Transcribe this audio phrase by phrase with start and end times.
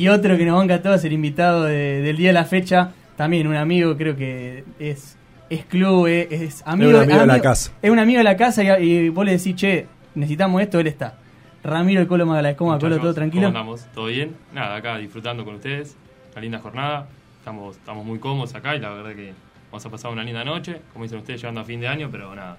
[0.00, 3.46] Y otro que nos banca a todos, el invitado del día de la fecha, también
[3.46, 5.18] un amigo, creo que es,
[5.50, 7.72] es club, es, amigo, es un amigo, de la casa.
[7.82, 11.18] Es un amigo de la casa y, vos le decís, che, necesitamos esto, él está.
[11.62, 12.98] Ramiro el Colo Magaláes, ¿cómo Colo?
[12.98, 13.48] ¿Todo tranquilo?
[13.48, 13.84] ¿Cómo andamos?
[13.92, 14.34] ¿Todo bien?
[14.54, 15.98] Nada, acá disfrutando con ustedes,
[16.32, 17.06] una linda jornada,
[17.38, 19.34] estamos, estamos muy cómodos acá y la verdad que
[19.70, 22.34] vamos a pasar una linda noche, como dicen ustedes, llegando a fin de año, pero
[22.34, 22.56] nada,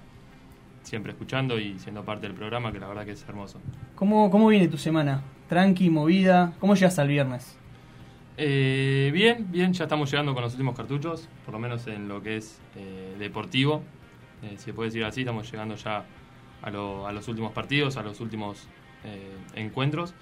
[0.82, 3.60] siempre escuchando y siendo parte del programa, que la verdad que es hermoso.
[3.94, 5.22] ¿Cómo, cómo viene tu semana?
[5.48, 6.54] ¿Tranqui, movida?
[6.60, 7.56] ¿Cómo llegas al viernes?
[8.38, 12.22] Eh, bien, bien, ya estamos llegando con los últimos cartuchos, por lo menos en lo
[12.22, 13.82] que es eh, deportivo,
[14.42, 16.04] eh, si se puede decir así, estamos llegando ya
[16.62, 18.66] a, los últimos partidos, a los últimos
[19.54, 20.14] encuentros.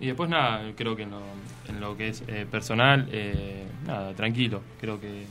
[0.00, 3.08] Y después nada, creo que en lo, que es personal,
[3.84, 4.62] nada, tranquilo.
[4.80, 5.26] Creo que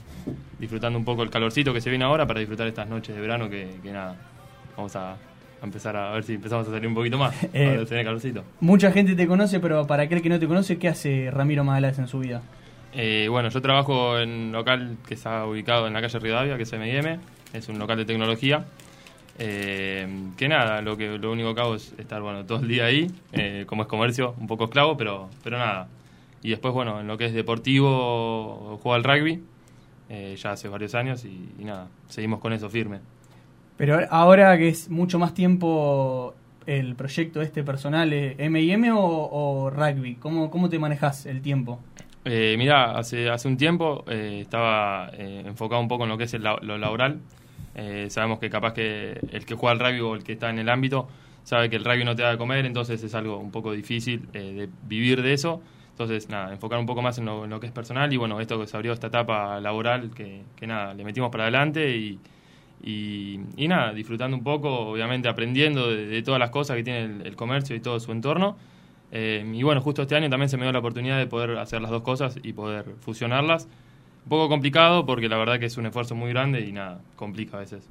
[0.59, 3.49] disfrutando un poco el calorcito que se viene ahora para disfrutar estas noches de verano
[3.49, 4.17] que nada,
[4.77, 5.17] vamos a,
[5.61, 7.35] empezar a ver si empezamos a salir un poquito más.
[7.53, 8.43] Eh, tener calorcito.
[8.59, 11.97] Mucha gente te conoce, pero para aquel que no te conoce, ¿qué hace Ramiro Magaláes
[11.97, 12.43] en su vida?
[12.93, 16.63] Eh, bueno, yo trabajo en un local que está ubicado en la calle Rivadavia, que
[16.63, 17.19] es M&M,
[17.53, 18.65] es un local de tecnología.
[19.39, 22.85] Eh, que nada, lo que lo único que hago es estar bueno todo el día
[22.85, 23.07] ahí,
[23.65, 25.87] como es comercio, un poco esclavo, pero, pero nada.
[26.43, 29.43] Y después, bueno, en lo que es deportivo, juego al rugby,
[30.35, 32.99] ya hace varios años y, y nada, seguimos con eso firme.
[33.77, 36.33] Pero ahora que es mucho más tiempo
[36.65, 40.15] el proyecto este personal, ¿M&M o, o, rugby?
[40.15, 41.79] ¿Cómo, ¿Cómo te manejas el tiempo?
[42.25, 46.25] Eh, mira, hace, hace un tiempo eh, estaba eh, enfocado un poco en lo que
[46.25, 47.19] es lo laboral.
[47.75, 50.59] Eh, sabemos que capaz que el que juega al rugby o el que está en
[50.59, 51.07] el ámbito
[51.43, 54.29] sabe que el rugby no te da de comer, entonces es algo un poco difícil
[54.33, 55.61] de vivir de eso.
[55.91, 58.41] Entonces, nada, enfocar un poco más en lo, en lo, que es personal y bueno,
[58.41, 62.19] esto que se abrió esta etapa laboral, que nada, le metimos para adelante y,
[62.83, 67.75] y, nada, disfrutando un poco, obviamente aprendiendo de, todas las cosas que tiene el, comercio
[67.75, 68.57] y todo su entorno.
[69.11, 71.81] Eh, y bueno, justo este año también se me dio la oportunidad de poder hacer
[71.81, 73.67] las dos cosas y poder fusionarlas.
[74.25, 77.57] Un poco complicado porque la verdad que es un esfuerzo muy grande y nada, complica
[77.57, 77.89] a veces.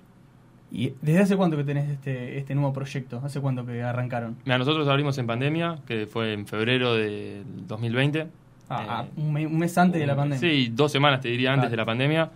[0.70, 3.20] ¿Y desde hace cuánto que tenés este, este nuevo proyecto?
[3.24, 4.36] ¿Hace cuánto que arrancaron?
[4.44, 8.26] Mira, nosotros abrimos en pandemia, que fue en febrero del 2020.
[8.68, 10.40] Ah, eh, un, mes, antes de la pandemia.
[10.40, 12.30] Sí, dos semanas te diría antes de la pandemia.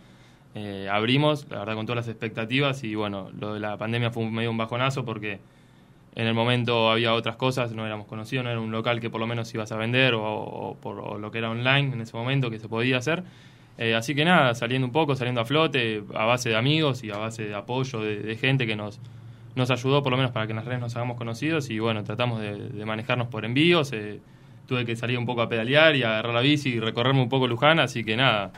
[0.54, 4.28] Eh, abrimos, la verdad, con todas las expectativas y bueno, lo de la pandemia fue
[4.28, 5.38] medio un bajonazo porque
[6.16, 9.20] en el momento había otras cosas, no éramos conocidos, no era un local que por
[9.20, 12.58] lo menos ibas a vender o, por lo que era online en ese momento que
[12.58, 13.22] se podía hacer.
[13.78, 17.10] Eh, así que nada, saliendo un poco, saliendo a flote, a base de amigos y
[17.10, 19.00] a base de apoyo de, gente que nos,
[19.54, 22.02] nos ayudó por lo menos para que en las redes nos hagamos conocidos y bueno,
[22.02, 23.92] tratamos de, manejarnos por envíos.
[23.92, 24.20] Eh,
[24.66, 27.28] tuve que salir un poco a pedalear y a agarrar la bici y recorrerme un
[27.28, 28.52] poco Luján, así que nada,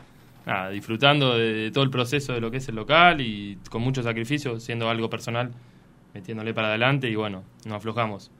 [0.71, 4.59] disfrutando de, todo el proceso de lo que es el local y con mucho sacrificio,
[4.59, 5.51] siendo algo personal,
[6.13, 8.31] metiéndole para adelante y bueno, no aflojamos.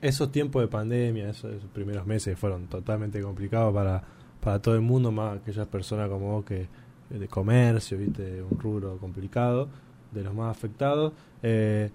[0.00, 4.02] Esos tiempos de pandemia, esos, primeros meses fueron totalmente complicados para,
[4.40, 6.68] para todo el mundo, más aquellas personas como vos que
[7.10, 9.68] de comercio, viste, un rubro complicado,
[10.12, 11.12] de los más afectados.
[11.42, 11.90] Eh,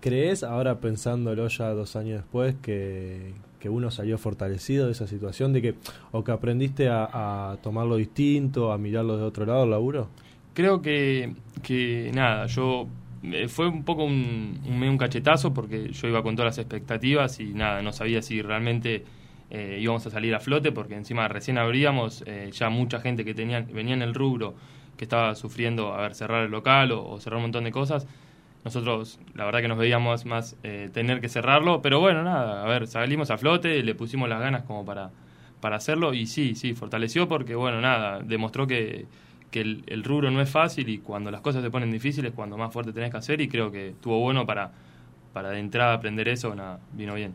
[0.00, 5.52] ¿Crees, ahora pensándolo ya dos años después, que, que uno salió fortalecido de esa situación,
[5.52, 5.74] de que
[6.12, 10.08] o que aprendiste a, tomarlo distinto, a mirarlo de otro lado el laburo?
[10.54, 12.86] Creo que, que nada, yo
[13.22, 17.52] eh, fue un poco un, un, cachetazo porque yo iba con todas las expectativas y
[17.52, 19.04] nada, no sabía si realmente
[19.50, 23.34] eh, íbamos a salir a flote porque encima recién abríamos, eh, ya mucha gente que
[23.34, 24.54] tenía, venía en el rubro
[24.96, 28.06] que estaba sufriendo a ver cerrar el local o cerrar un montón de cosas
[28.66, 32.66] nosotros, la verdad que nos veíamos más eh, tener que cerrarlo, pero bueno, nada, a
[32.66, 35.12] ver, salimos a flote, le pusimos las ganas como para,
[35.60, 39.06] para hacerlo y sí, sí, fortaleció porque, bueno, nada, demostró que,
[39.52, 42.72] que el, rubro no es fácil y cuando las cosas se ponen difíciles, cuando más
[42.72, 44.72] fuerte tenés que hacer y creo que estuvo bueno para,
[45.32, 47.34] para de entrada aprender eso, nada, vino bien.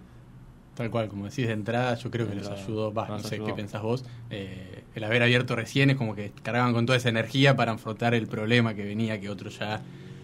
[0.76, 3.82] Tal cual, como decís de entrada, yo creo que les ayudó, no sé qué pensás
[3.82, 7.72] vos, eh, el haber abierto recién es como que cargaban con toda esa energía para
[7.72, 9.82] afrontar el problema que venía, que otros ya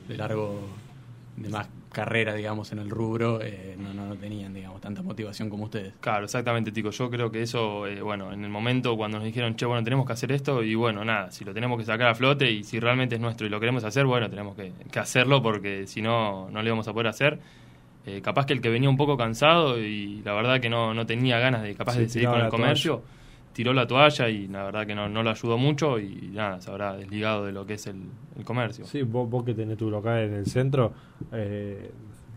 [0.10, 0.60] de largo
[1.38, 5.66] de más carrera, digamos, en el rubro, eh, no, no, tenían, digamos, tanta motivación como
[5.66, 5.94] ustedes.
[6.00, 6.90] Claro, exactamente, Tico.
[6.90, 10.06] Yo creo que eso, eh, bueno, en el momento cuando nos dijeron, che, bueno, tenemos
[10.06, 12.80] que hacer esto, y bueno, nada, si lo tenemos que sacar a flote y si
[12.80, 16.62] realmente es nuestro y lo queremos hacer, bueno, tenemos que, hacerlo porque si no, no
[16.62, 17.40] lo íbamos a poder hacer.
[18.06, 21.06] Eh, capaz que el que venía un poco cansado y la verdad que no, no
[21.06, 23.04] tenía ganas de capaz de seguir con el comercio
[23.58, 26.70] tiró la toalla y la verdad que no, no lo ayudó mucho y nada, se
[26.70, 28.04] habrá desligado de lo que es el,
[28.44, 28.86] comercio.
[28.86, 30.94] Sí, vos, vos, que tenés tu local en el centro,
[31.32, 31.90] eh,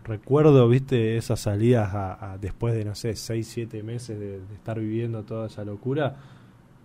[0.03, 5.21] recuerdo, viste, esas salidas a, después de, no sé, 6, 7 meses de, estar viviendo
[5.21, 6.15] toda esa locura,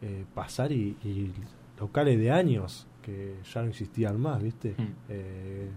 [0.02, 1.32] eh, pasar y,
[1.80, 4.74] locales de años que ya no existían más, viste.
[4.76, 4.92] Mm.
[5.08, 5.68] Eh,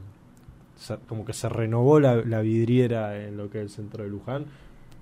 [1.07, 4.47] como que se renovó la, la vidriera en lo que es el centro de Luján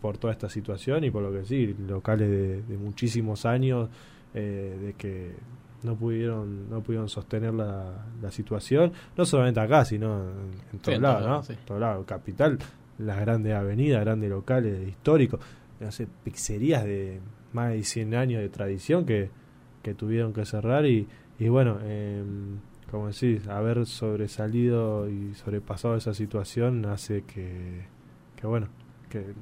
[0.02, 3.90] por toda esta situación y por lo que sí, locales de, muchísimos años
[4.34, 5.36] eh, de que
[5.84, 10.22] no pudieron no pudieron sostener la, la situación, no solamente acá, sino
[10.72, 11.54] en, todos lados, ¿no?
[11.54, 12.58] En todos lados, capital,
[12.98, 15.40] las grandes avenidas, grandes locales históricos,
[15.80, 17.20] no sé, pizzerías de
[17.54, 19.30] más de 100 años de tradición que,
[19.84, 21.08] que tuvieron que cerrar y,
[21.40, 22.24] y bueno, eh,
[22.90, 27.86] como decís, haber sobresalido y sobrepasado esa situación hace que,
[28.36, 28.70] que bueno,
[29.10, 29.34] que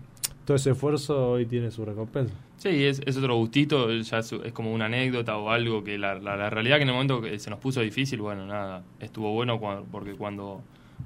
[0.45, 2.33] todo ese esfuerzo hoy tiene su recompensa.
[2.57, 6.50] Sí, es, es otro gustito, ya es, como una anécdota o algo que la, la,
[6.50, 9.59] realidad que en el momento que se nos puso difícil, bueno, nada, estuvo bueno
[9.92, 10.62] porque cuando,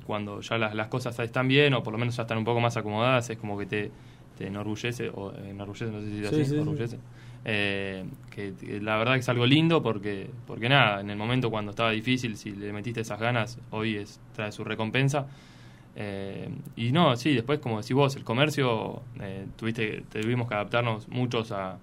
[0.05, 2.59] cuando ya las, las cosas están bien o por lo menos ya están un poco
[2.59, 3.91] más acomodadas, es como que te,
[4.37, 6.97] te enorgullece, o enorgullece, no sé si así, enorgullece.
[7.45, 11.71] Eh, que, la verdad que es algo lindo porque, porque nada, en el momento cuando
[11.71, 15.27] estaba difícil, si le metiste esas ganas, hoy es, trae su recompensa.
[16.01, 21.09] Eh, y no, sí, después como decís vos, el comercio, eh, tuviste, tuvimos que adaptarnos
[21.09, 21.77] muchos a,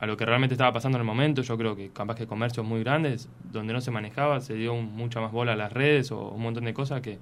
[0.00, 1.42] a lo que realmente estaba pasando en el momento.
[1.42, 5.20] Yo creo que capaz que comercios muy grandes, donde no se manejaba, se dio mucha
[5.20, 7.18] más bola a las redes o un montón de cosas que,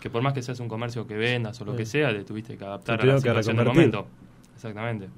[0.00, 2.56] que por más que seas un comercio que vendas o lo que sea, te tuviste
[2.56, 4.06] que adaptar a la situación del momento.
[4.54, 5.08] Exactamente.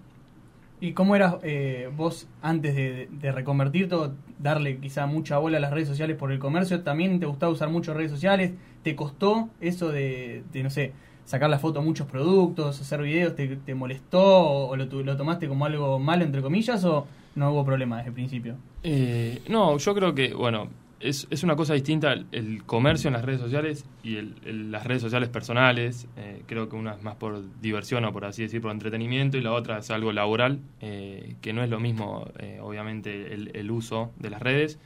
[0.83, 3.97] ¿Y cómo eras eh, vos antes de, reconvertirte,
[4.39, 6.83] darle quizá mucha bola a las redes sociales por el comercio?
[6.83, 8.53] ¿También te gustaba usar mucho redes sociales?
[8.83, 10.93] ¿Te costó eso de, no sé,
[11.27, 13.35] sacar la foto a muchos productos, hacer videos?
[13.37, 17.99] ¿Te, molestó o, lo, lo, tomaste como algo malo, entre comillas, o no hubo problema
[17.99, 18.57] desde el principio?
[18.83, 20.69] Eh, no, yo creo que, bueno,
[21.01, 25.03] es, es una cosa distinta el, comercio en las redes sociales y el, las redes
[25.03, 26.07] sociales personales.
[26.17, 29.41] Eh, creo que una es más por diversión o por así decir, por entretenimiento y
[29.41, 34.13] la otra es algo laboral, eh, que no es lo mismo, eh, obviamente, el, uso
[34.19, 34.79] de las redes.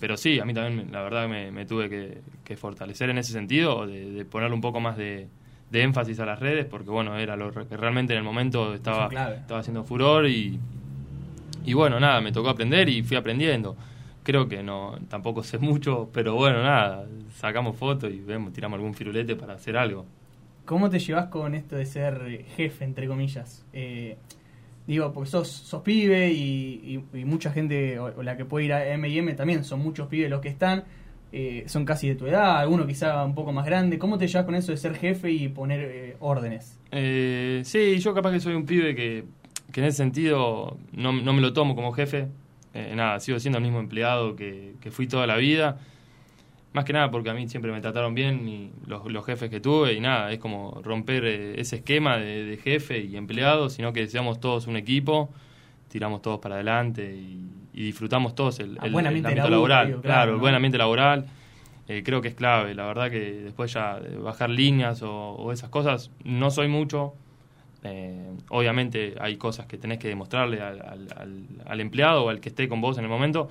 [0.00, 1.90] pero sí, a mí también, la verdad, me, me tuve
[2.44, 5.28] que, fortalecer en ese sentido, de, de ponerle un poco más de,
[5.70, 9.08] de, énfasis a las redes, porque bueno, era lo que realmente en el momento estaba,
[9.34, 10.58] estaba haciendo furor y,
[11.66, 13.76] y bueno, nada, me tocó aprender y fui aprendiendo
[14.24, 17.06] creo que no tampoco sé mucho, pero bueno, nada,
[17.36, 20.06] sacamos fotos y vemos, tiramos algún firulete para hacer algo.
[20.64, 23.64] ¿Cómo te llevas con esto de ser jefe, entre comillas?
[23.74, 24.16] Eh,
[24.86, 29.34] digo, porque sos, sos pibe y, mucha gente, o, la que puede ir a M&M
[29.34, 30.84] también, son muchos pibes los que están,
[31.30, 33.98] eh, son casi de tu edad, alguno quizá un poco más grande.
[33.98, 36.80] ¿Cómo te llevas con eso de ser jefe y poner eh, órdenes?
[36.90, 39.24] sí, yo capaz que soy un pibe que,
[39.70, 42.28] que en ese sentido no, no me lo tomo como jefe,
[42.74, 45.78] eh, nada, sigo siendo el mismo empleado que, fui toda la vida.
[46.72, 49.92] Más que nada porque a mí siempre me trataron bien y los, jefes que tuve
[49.92, 54.40] y nada, es como romper eh, ese esquema de, jefe y empleado, sino que seamos
[54.40, 55.32] todos un equipo,
[55.88, 60.00] tiramos todos para adelante y, disfrutamos todos el, el, ambiente laboral.
[60.00, 61.26] claro, el buen ambiente laboral.
[61.86, 65.70] Eh, creo que es clave, la verdad que después ya de bajar líneas o esas
[65.70, 67.14] cosas, no soy mucho,
[67.84, 71.06] eh, obviamente hay cosas que tenés que demostrarle al,
[71.66, 73.48] al, empleado o al que esté con vos en el momento,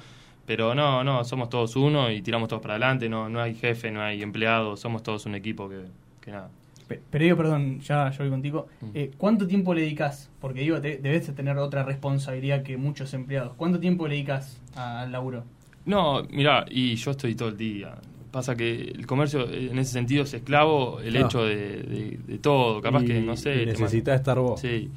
[0.47, 3.91] pero no, no, somos todos uno y tiramos todos para adelante, no, no hay jefe,
[3.91, 6.50] no hay empleado, somos todos un equipo que, nada.
[6.88, 8.68] Pero digo, perdón, ya yo voy contigo.
[8.81, 8.85] Mm.
[8.94, 10.30] Eh, ¿Cuánto tiempo le dedicas?
[10.41, 13.53] Porque digo, debes tener otra responsabilidad que muchos empleados.
[13.56, 15.44] ¿Cuánto tiempo le dedicas al laburo?
[15.86, 17.95] No, mira, y yo estoy todo el día.
[18.33, 22.81] Pasa que el comercio en ese sentido es esclavo el hecho de, todo.
[22.81, 23.63] Capaz que, no sé.
[23.68, 24.59] Necesitas estar vos.
[24.59, 24.89] Sí.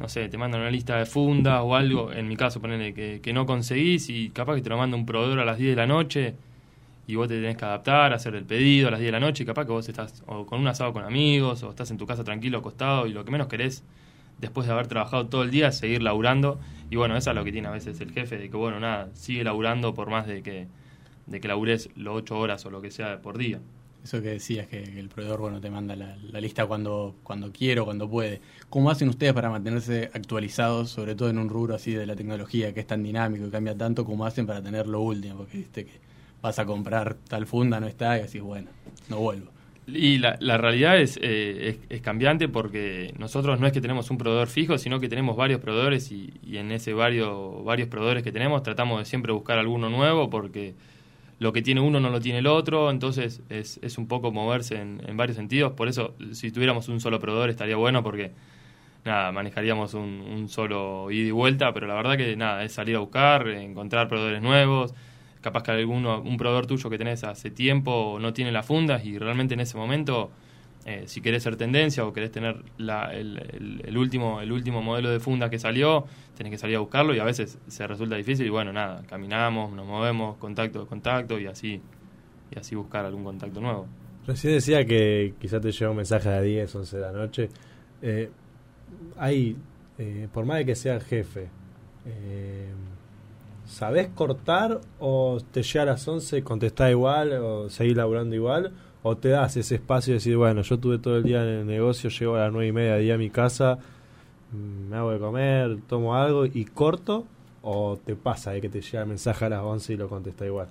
[0.00, 2.10] No sé, te mandan una lista de fundas o algo.
[2.12, 5.04] En mi caso, ponele que, que no conseguís y capaz que te lo manda un
[5.04, 6.34] proveedor a las 10 de la noche
[7.06, 9.42] y vos te tenés que adaptar, hacer el pedido a las 10 de la noche
[9.42, 12.06] y capaz que vos estás o con un asado con amigos o estás en tu
[12.06, 13.84] casa tranquilo acostado y lo que menos querés
[14.38, 16.58] después de haber trabajado todo el día es seguir laburando
[16.90, 19.10] y bueno, eso es lo que tiene a veces el jefe de que bueno, nada,
[19.12, 20.68] sigue laburando por más de que
[21.28, 23.60] de que labures los ocho horas o lo que sea por día.
[24.02, 27.84] Eso que decías, que, el proveedor bueno te manda la, lista cuando, cuando quiere o
[27.84, 28.40] cuando puede.
[28.70, 32.72] ¿Cómo hacen ustedes para mantenerse actualizados, sobre todo en un rubro así de la tecnología
[32.72, 34.04] que es tan dinámico y cambia tanto?
[34.04, 35.36] ¿Cómo hacen para tener lo último?
[35.38, 36.00] Porque viste que
[36.40, 38.70] vas a comprar tal funda, no está, y así, bueno,
[39.08, 39.50] no vuelvo.
[39.86, 44.18] Y la, la realidad es, eh, es, cambiante porque nosotros no es que tenemos un
[44.18, 48.30] proveedor fijo, sino que tenemos varios proveedores y, y en ese varios, varios proveedores que
[48.30, 50.74] tenemos tratamos de siempre buscar alguno nuevo porque
[51.38, 54.80] lo que tiene uno no lo tiene el otro, entonces es, es un poco moverse
[54.80, 55.72] en, en, varios sentidos.
[55.72, 58.32] Por eso, si tuviéramos un solo proveedor estaría bueno porque,
[59.04, 63.00] nada, manejaríamos un, solo ida y vuelta, pero la verdad que, nada, es salir a
[63.00, 64.94] buscar, encontrar proveedores nuevos.
[65.40, 69.18] Capaz que alguno, un proveedor tuyo que tenés hace tiempo no tiene las fundas y
[69.18, 70.32] realmente en ese momento
[70.90, 75.50] eh, si querés ser tendencia o querés tener el, último, el último modelo de funda
[75.50, 78.72] que salió, tenés que salir a buscarlo y a veces se resulta difícil y bueno,
[78.72, 81.82] nada, caminamos, nos movemos, contacto contacto y así,
[82.50, 83.86] y así buscar algún contacto nuevo.
[84.26, 87.50] Recién decía que quizás te llega un mensaje a 10, 11 de la noche.
[88.00, 88.30] Eh,
[89.18, 89.58] hay,
[89.98, 91.48] eh, por más de que sea jefe,
[92.06, 92.70] eh,
[93.66, 98.72] ¿sabés cortar o te llega a las 11 y contestás igual o seguís laburando igual?
[99.02, 101.66] ¿O te das ese espacio de decir, bueno, yo tuve todo el día en el
[101.66, 103.78] negocio, llego a las 9 y media de día a mi casa,
[104.52, 107.26] me hago de comer, tomo algo y corto?
[107.62, 110.46] ¿O te pasa de que te llega el mensaje a las 11 y lo contestás
[110.46, 110.68] igual?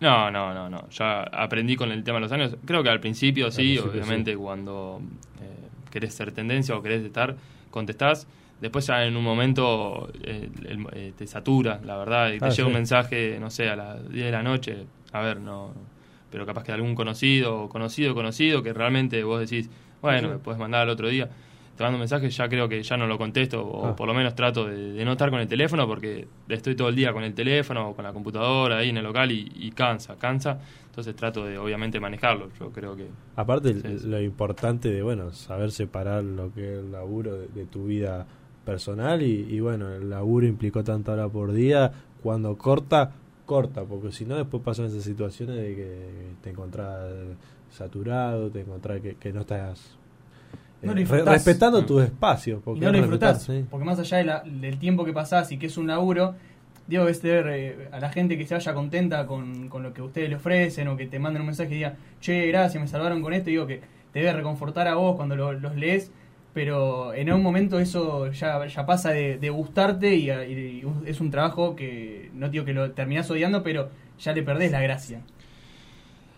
[0.00, 0.88] No, no, no, no.
[0.90, 2.56] Ya aprendí con el tema de los años.
[2.64, 5.00] Creo que al principio sí, obviamente cuando
[5.40, 7.36] eh, querés ser tendencia o querés estar,
[7.70, 8.26] contestás.
[8.60, 10.48] Después ya en un momento eh,
[10.92, 14.08] eh, te satura, la verdad, y te ah, llega un mensaje, no sé, a las
[14.10, 14.86] 10 de la noche.
[15.12, 15.72] A ver, no,
[16.32, 19.70] pero capaz que algún conocido, conocido, conocido, que realmente vos decís,
[20.00, 21.30] bueno, me puedes mandar al otro día
[21.76, 23.96] te mando un mensaje, ya creo que ya no lo contesto, o ah.
[23.96, 27.12] por lo menos trato de, no estar con el teléfono porque estoy todo el día
[27.12, 30.58] con el teléfono o con la computadora ahí en el local y, cansa, cansa.
[30.86, 32.50] Entonces trato de, obviamente, manejarlo.
[32.60, 33.08] Yo creo que.
[33.36, 33.74] Aparte,
[34.04, 38.26] lo importante de, bueno, saber separar lo que es el laburo de, tu vida
[38.66, 41.90] personal y, bueno, el laburo implicó tanta hora por día.
[42.22, 43.12] Cuando corta,
[43.52, 46.08] corta, porque si no, después pasan esas situaciones de que
[46.40, 47.12] te encontrás
[47.70, 49.98] saturado, te encontrás que, que no estás
[50.80, 52.62] respetando tus espacios.
[52.64, 53.46] Porque no lo disfrutás.
[53.70, 56.34] Porque más allá del tiempo que pasás y que es un laburo,
[56.86, 60.30] digo, es tener eh, a la gente que se vaya contenta con, lo que ustedes
[60.30, 63.34] le ofrecen o que te manden un mensaje y diga, che, gracias, me salvaron con
[63.34, 63.50] esto.
[63.50, 63.82] Digo que
[64.14, 66.10] te debe reconfortar a vos cuando los lees,
[66.52, 70.30] pero en un momento eso ya, ya pasa de, gustarte y,
[71.06, 74.80] es un trabajo que no digo que lo terminás odiando, pero ya le perdés la
[74.80, 75.22] gracia.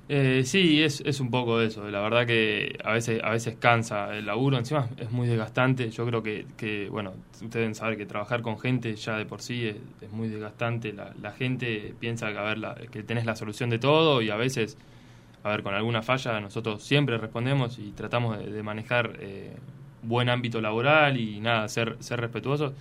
[0.06, 1.88] Eh, sí, es, es un poco eso.
[1.90, 4.58] La verdad que a veces, a veces cansa el laburo.
[4.58, 5.90] Encima es muy desgastante.
[5.90, 9.40] Yo creo que, que bueno, ustedes deben saber que trabajar con gente ya de por
[9.40, 10.92] sí es, muy desgastante.
[10.92, 14.76] La, gente piensa que, a la, que tenés la solución de todo y a veces,
[15.42, 19.56] a ver, con alguna falla nosotros siempre respondemos y tratamos de, manejar eh,
[20.04, 22.72] buen ámbito laboral y nada, ser, ser respetuosos.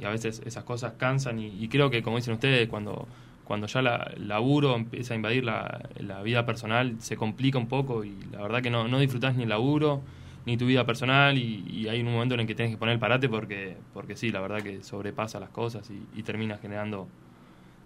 [0.00, 3.06] Y a veces esas cosas cansan y, creo que, como dicen ustedes, cuando
[3.44, 8.16] cuando ya la, laburo empieza a invadir la, vida personal, se complica un poco y
[8.30, 10.00] la verdad que no, no disfrutás ni el laburo
[10.46, 12.98] ni tu vida personal y, hay un momento en el que tienes que poner el
[12.98, 17.08] parate porque, porque sí, la verdad que sobrepasa las cosas y, y terminas generando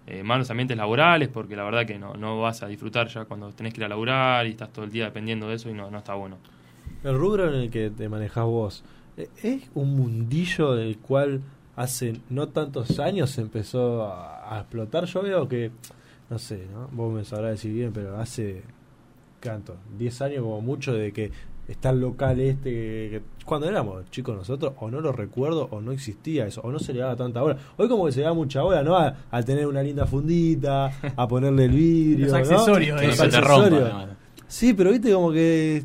[0.09, 3.51] eh, malos ambientes laborales porque la verdad que no, no vas a disfrutar ya cuando
[3.51, 5.91] tenés que ir a laburar y estás todo el día dependiendo de eso y no,
[5.91, 6.37] no está bueno.
[7.03, 8.83] El rubro en el que te manejás vos,
[9.17, 11.41] ¿e-, ¿es un mundillo del cual
[11.77, 15.05] hace no tantos años se empezó a, explotar.
[15.05, 15.71] Yo veo que,
[16.29, 16.89] no sé, ¿no?
[16.91, 18.63] vos me sabrás decir bien, pero hace,
[19.41, 19.77] ¿cuánto?
[19.97, 21.31] 10 años como mucho de que
[21.67, 26.47] está el local este, cuando éramos chicos nosotros, o no lo recuerdo, o no existía
[26.47, 27.57] eso, o no se le daba tanta hora.
[27.77, 28.97] Hoy como que se da mucha hora, ¿no?
[28.97, 32.25] A, tener una linda fundita, a ponerle el vidrio.
[32.25, 33.11] Los accesorios, ¿no?
[33.13, 34.07] se te rompa,
[34.47, 35.83] Sí, pero viste como que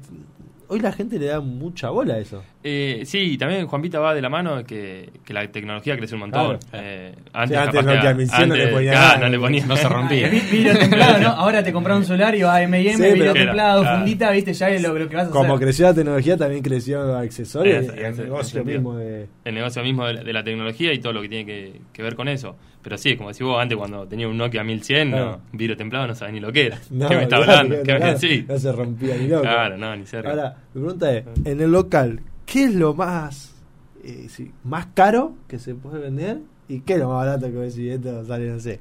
[0.69, 2.43] hoy la gente le da mucha bola a eso.
[2.65, 6.21] Eh, sí, también Juan Vita va de la mano que, que la tecnología crece un
[6.21, 6.59] montón.
[6.73, 10.29] Eh, antes, antes, no, que no le ponía nada, no, le ponía, no se rompía.
[10.51, 11.29] vidrio templado, ¿no?
[11.29, 14.71] Ahora te compras un solar y va a M&M, sí, vidrio templado, fundita, viste, ya
[14.71, 18.17] es lo, lo, que vas a Como creció la tecnología, también creció accesorios y el
[18.17, 19.27] negocio mismo de...
[19.45, 22.29] El negocio mismo de, la tecnología y todo lo que tiene que, que ver con
[22.29, 22.57] eso.
[22.83, 26.15] Pero sí, como decís vos antes cuando tenía un Nokia 1100, no, vidrio templado no
[26.15, 26.79] sabía ni lo que era.
[26.91, 27.77] No, ¿Qué me está hablando?
[28.19, 28.45] sí.
[28.47, 29.43] no se rompía ni loco.
[29.43, 30.31] Claro, no, ni cerca.
[30.31, 32.21] Ahora, mi pregunta es, en el local,
[32.53, 33.55] ¿qué es lo más
[34.05, 34.29] eh,
[34.65, 36.41] más caro que se puede vender?
[36.69, 37.93] ¿Y qué es lo más barato que vos decís?
[37.93, 38.81] Esto sale, no sé,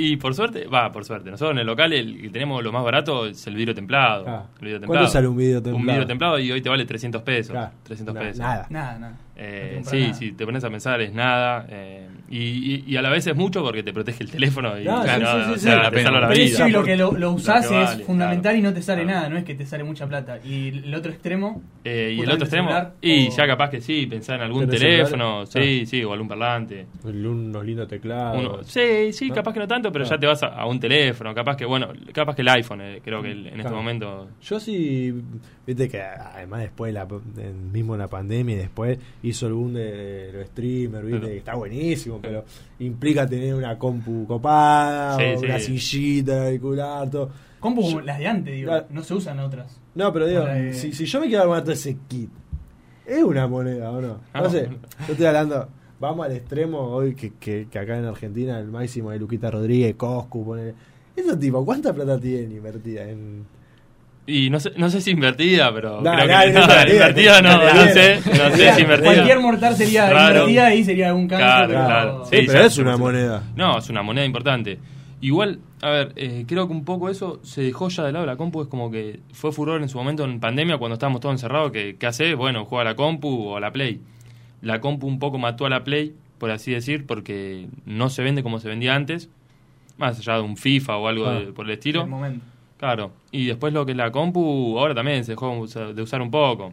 [0.00, 1.28] y por suerte, va, por suerte.
[1.28, 4.24] Nosotros en el local el que tenemos lo más barato es el vidrio templado.
[4.28, 4.46] Ah.
[4.60, 5.00] El vidrio templado.
[5.00, 5.76] ¿Cuánto sale un vidrio templado?
[5.76, 7.56] Un vidrio templado y hoy te vale 300 pesos.
[7.82, 8.38] 300 pesos.
[8.38, 8.66] Nada.
[8.70, 9.16] Nada, nada.
[9.34, 11.66] Eh, sí, si te pones a pensar es nada.
[11.68, 15.02] Eh, y, y, a la vez es mucho porque te protege el teléfono y no,
[15.02, 15.08] sí,
[15.54, 16.66] sí, sí, la la vida.
[16.66, 19.44] Sí, lo que lo, lo usás es fundamental y no te sale nada, no es
[19.44, 20.38] que te sale mucha plata.
[20.44, 21.62] Y el otro extremo.
[21.84, 22.70] Eh, y el otro extremo.
[23.00, 26.86] y ya capaz que sí, pensar en algún teléfono, sí, sí, o algún parlante.
[27.04, 28.66] Unos lindos teclados.
[28.66, 31.34] sí, sí, capaz que no tanto, pero ya te vas a, un teléfono.
[31.34, 34.28] Capaz que, bueno, capaz que el iPhone, eh, creo que en este momento.
[34.42, 35.14] Yo sí,
[35.66, 37.06] viste que además después, la,
[37.72, 42.17] mismo en la pandemia y después hizo algún de los streamers, viste, que está buenísimo
[42.20, 42.44] pero
[42.78, 47.30] implica tener una compu copada, una sillita, auricular, todo.
[47.60, 49.80] Compu las de antes, digo, no se usan otras.
[49.94, 52.30] No, pero digo, si, si, yo me quiero armar todo ese kit,
[53.06, 54.20] ¿es una moneda o no?
[54.34, 54.68] No, sé,
[55.06, 59.18] yo estoy hablando, vamos al extremo hoy que, que, acá en Argentina el máximo de
[59.18, 60.74] Luquita Rodríguez, Coscu, pone...
[61.16, 63.44] Eso tipo, ¿cuánta plata tienen invertida en
[64.28, 68.20] y no sé, no sé si invertida, pero creo que no, invertida, no, no, sé,
[68.26, 69.12] no sé si invertida.
[69.14, 71.46] Cualquier mortal sería invertida y sería un cáncer.
[71.46, 72.24] Claro, pero, claro.
[72.30, 73.42] Sí, pero es una moneda.
[73.56, 74.78] No, es una moneda importante.
[75.20, 78.36] Igual, a ver, eh, creo que un poco eso se dejó ya de lado la
[78.36, 81.72] compu, es como que fue furor en su momento en pandemia cuando estábamos todos encerrados,
[81.72, 82.34] que ¿qué hace?
[82.34, 84.00] Bueno, juega a la compu o a la Play.
[84.62, 88.42] la compu un poco mató a la Play, por así decir, porque no se vende
[88.44, 89.28] como se vendía antes,
[89.96, 91.34] más allá de un FIFA o algo Ah.
[91.40, 92.02] de- por el estilo.
[92.02, 92.44] El momento.
[92.78, 96.30] Claro, y después lo que es la compu, ahora también se dejó de usar un
[96.30, 96.72] poco.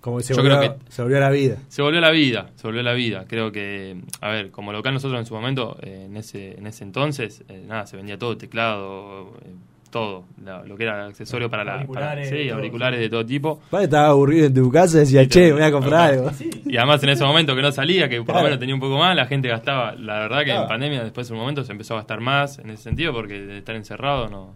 [0.00, 1.56] Como que se, Yo volvió, creo que- se volvió a la vida.
[1.68, 3.24] Se volvió la vida, se volvió la vida.
[3.28, 6.82] Creo que, a ver, como local nosotros en su momento, eh, en ese en ese
[6.82, 9.54] entonces, eh, nada, se vendía todo, teclado, eh,
[9.90, 11.72] todo, la- lo que era accesorio para la...
[11.72, 13.60] para- Auriculares, sí, todo, auriculares de todo tipo.
[13.70, 16.30] Vale, estaba aburrido en tu casa y decía, che, me voy a comprar algo.
[16.30, 16.50] Sí.
[16.64, 18.40] Y además en ese momento que no salía, que por Claro.
[18.40, 19.94] lo menos tenía un poco más, la gente gastaba.
[19.94, 20.62] La verdad que Claro.
[20.62, 23.38] en pandemia después de un momento se empezó a gastar más en ese sentido porque
[23.40, 24.54] de estar encerrado no...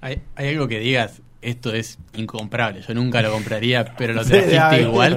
[0.00, 4.82] ¿Hay, hay algo que digas, esto es incomprable, yo nunca lo compraría, pero lo trajiste
[4.82, 5.16] igual.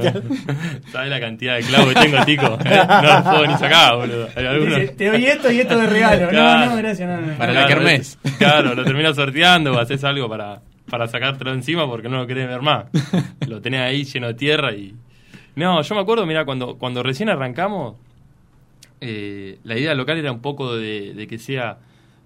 [0.91, 2.57] ¿Sabes la cantidad de clavos que tengo, Tico?
[2.63, 2.81] ¿Eh?
[2.87, 4.29] No los puedo ni sacar, boludo.
[4.35, 4.79] Hay algunos...
[4.79, 6.29] Dice, te doy esto y esto de regalo.
[6.29, 6.65] Claro.
[6.65, 7.09] No, no, gracias.
[7.09, 7.37] No, no.
[7.37, 8.19] Para la kermés.
[8.37, 12.47] Claro, lo terminas sorteando o haces algo para, para sacártelo encima porque no lo querés
[12.47, 12.85] ver más.
[13.47, 14.95] Lo tenés ahí lleno de tierra y...
[15.55, 17.95] No, yo me acuerdo, mira, cuando, cuando recién arrancamos,
[19.01, 21.79] eh, la idea local era un poco de, de que sea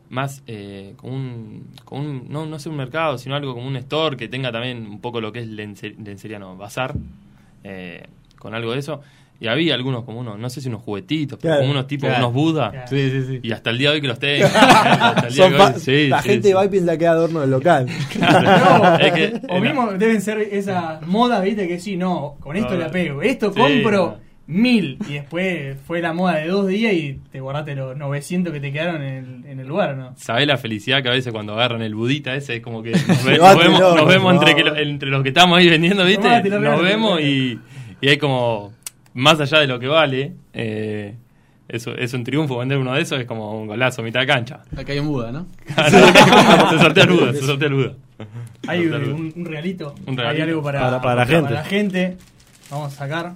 [0.10, 3.76] más eh, como un, como un- no, no sé un mercado, sino algo como un
[3.78, 6.94] store que tenga también un poco lo que es lencería, lencería no, bazar,
[7.64, 8.06] eh,
[8.38, 9.02] con algo de eso.
[9.38, 12.30] Y había algunos como unos, no sé si unos juguetitos, pero como unos tipos, claro.
[12.30, 12.72] unos Buda.
[12.72, 12.88] Claro.
[12.88, 13.40] Sí, sí, sí.
[13.44, 14.46] Y hasta el día de hoy que los tengo.
[14.56, 16.54] hasta el día Son de hoy, fa- sí, la sí, gente sí.
[16.54, 17.86] va y piensa que es adorno del local.
[18.20, 22.76] No, Es que- o mismo deben ser esas modas, viste, que sí, no, con esto
[22.76, 24.25] No, la pego, esto sí, compro no.
[24.48, 28.60] Mil y después fue la moda de dos días y te guardaste los 900 que
[28.60, 30.14] te quedaron en el, en el lugar, ¿no?
[30.18, 33.24] ¿Sabés la felicidad que a veces cuando agarran el budita ese es como que nos,
[33.25, 34.64] ve- Llévatelo, nos vemos, nos por vemos entre, favor.
[34.64, 36.44] que lo- entre los que estamos ahí vendiendo, ¿viste?
[36.50, 37.60] Nos vemos y,
[38.02, 38.72] y hay como,
[39.14, 41.16] más allá de lo que vale, eh,
[41.68, 44.62] eso, es un triunfo vender uno de esos, es como un golazo, mitad de cancha.
[44.78, 45.48] Acá hay un Buda, ¿no?
[45.75, 47.94] se sortea el Buda, se sortea el Buda.
[48.68, 51.58] Hay un, un regalito, Un hay algo para, Para- para la gente.
[51.68, 52.18] gente.
[52.70, 53.34] Vamos a sacar.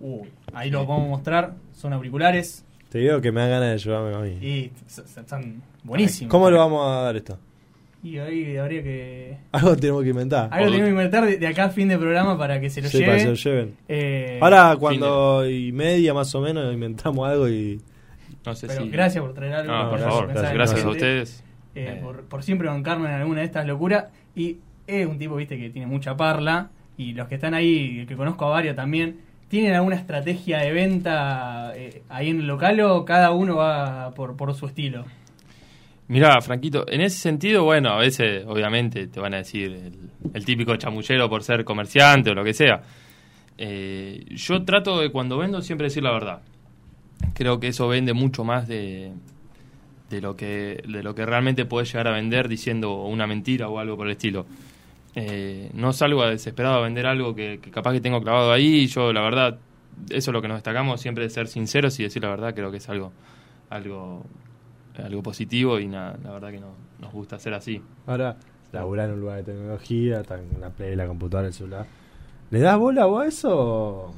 [0.00, 3.78] Uy, ahí lo vamos a mostrar, son auriculares Te digo que me dan ganas de
[3.78, 4.46] llevarme a mí.
[4.46, 4.72] y
[5.16, 6.30] están buenísimos.
[6.30, 7.38] ¿Cómo lo vamos a dar esto?
[8.02, 9.36] Y ahí habría que...
[9.50, 10.48] Algo tenemos que inventar.
[10.52, 12.88] Algo tenemos que inventar de, de acá a fin de programa para que se lo
[12.88, 13.06] Sí, lleve.
[13.06, 13.74] para que se lo lleven.
[13.88, 17.80] Eh, Ahora, cuando y media más o menos inventamos algo y.
[18.46, 18.88] No sé pero si...
[18.90, 19.72] gracias por traer algo.
[19.72, 21.44] No, por gracias, favor, gracias, a ustedes.
[21.74, 24.04] eh, Eh, por, por siempre bancarme en alguna de estas locuras.
[24.36, 26.70] Y es un tipo, viste, que tiene mucha parla.
[26.96, 29.16] Y los que están ahí, que conozco a varios también,
[29.48, 34.36] ¿tienen alguna estrategia de venta eh, ahí en el local o cada uno va por,
[34.36, 35.04] por su estilo?
[36.08, 39.92] Mirá, Franquito, en ese sentido, bueno, a veces obviamente te van a decir
[40.32, 42.80] el, típico chamullero por ser comerciante o lo que sea.
[43.58, 46.40] Eh, yo trato de cuando vendo siempre decir la verdad.
[47.34, 49.12] Creo que eso vende mucho más de,
[50.08, 53.78] de lo que de lo que realmente puedes llegar a vender diciendo una mentira o
[53.78, 54.46] algo por el estilo.
[55.20, 58.86] Eh, no salgo a desesperado a vender algo que, que capaz que tengo clavado ahí.
[58.86, 59.58] Yo, la verdad,
[60.10, 62.54] eso es lo que nos destacamos, siempre de ser sinceros y decir la verdad.
[62.54, 63.12] Creo que es algo
[63.70, 64.22] algo
[65.02, 66.68] algo positivo y nada, la verdad que no,
[67.00, 67.80] nos gusta hacer así.
[68.06, 68.36] Ahora,
[68.72, 70.22] laburar en un lugar de tecnología,
[70.54, 71.86] en la play, la computadora, el celular.
[72.50, 74.12] ¿Le das bola vos a eso?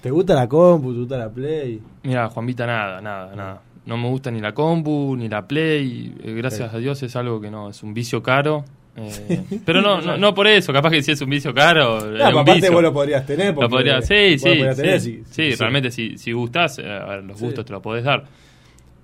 [0.00, 0.92] ¿Te gusta la compu?
[0.92, 1.82] ¿Te gusta la play?
[2.04, 3.62] Mira, Juanvita, nada, nada, nada.
[3.84, 6.14] No me gusta ni la compu, ni la play.
[6.22, 6.76] eh, gracias Sí.
[6.76, 8.64] a Dios es algo que no, es un vicio caro.
[9.00, 12.20] Eh, pero no, no, no por eso, capaz que si es un vicio caro, un
[12.20, 12.72] aparte vicio.
[12.72, 13.54] vos lo podrías tener.
[13.54, 13.68] Lo sí, lo
[14.38, 17.44] sí, podrías sí, tener sí, si- realmente si, si gustás, eh, a los Sí.
[17.44, 18.24] gustos te los podés dar.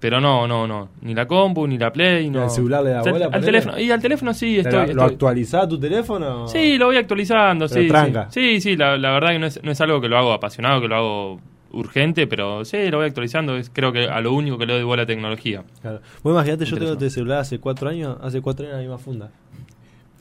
[0.00, 2.42] Pero no, no, no, ni la compu, ni la play, no.
[2.42, 4.86] al celular le da O sea, bola, Al teléfono, y al teléfono sí, ¿Lo- estoy,
[4.86, 5.06] ¿Lo estoy.
[5.12, 6.46] actualizás tu teléfono?
[6.46, 7.88] Sí, lo voy actualizando, Pero sí.
[7.88, 8.26] tranca.
[8.30, 10.32] Sí, sí, sí, la, la verdad que no es, no es algo que lo hago
[10.34, 11.40] apasionado, que lo hago
[11.72, 13.56] urgente, pero sí, lo voy actualizando.
[13.56, 15.64] Es, creo que a lo único que le doy bola a tecnología.
[15.80, 16.00] Claro.
[16.22, 19.30] Vos imagínate, yo tengo este celular hace cuatro años, hace cuatro años la misma funda.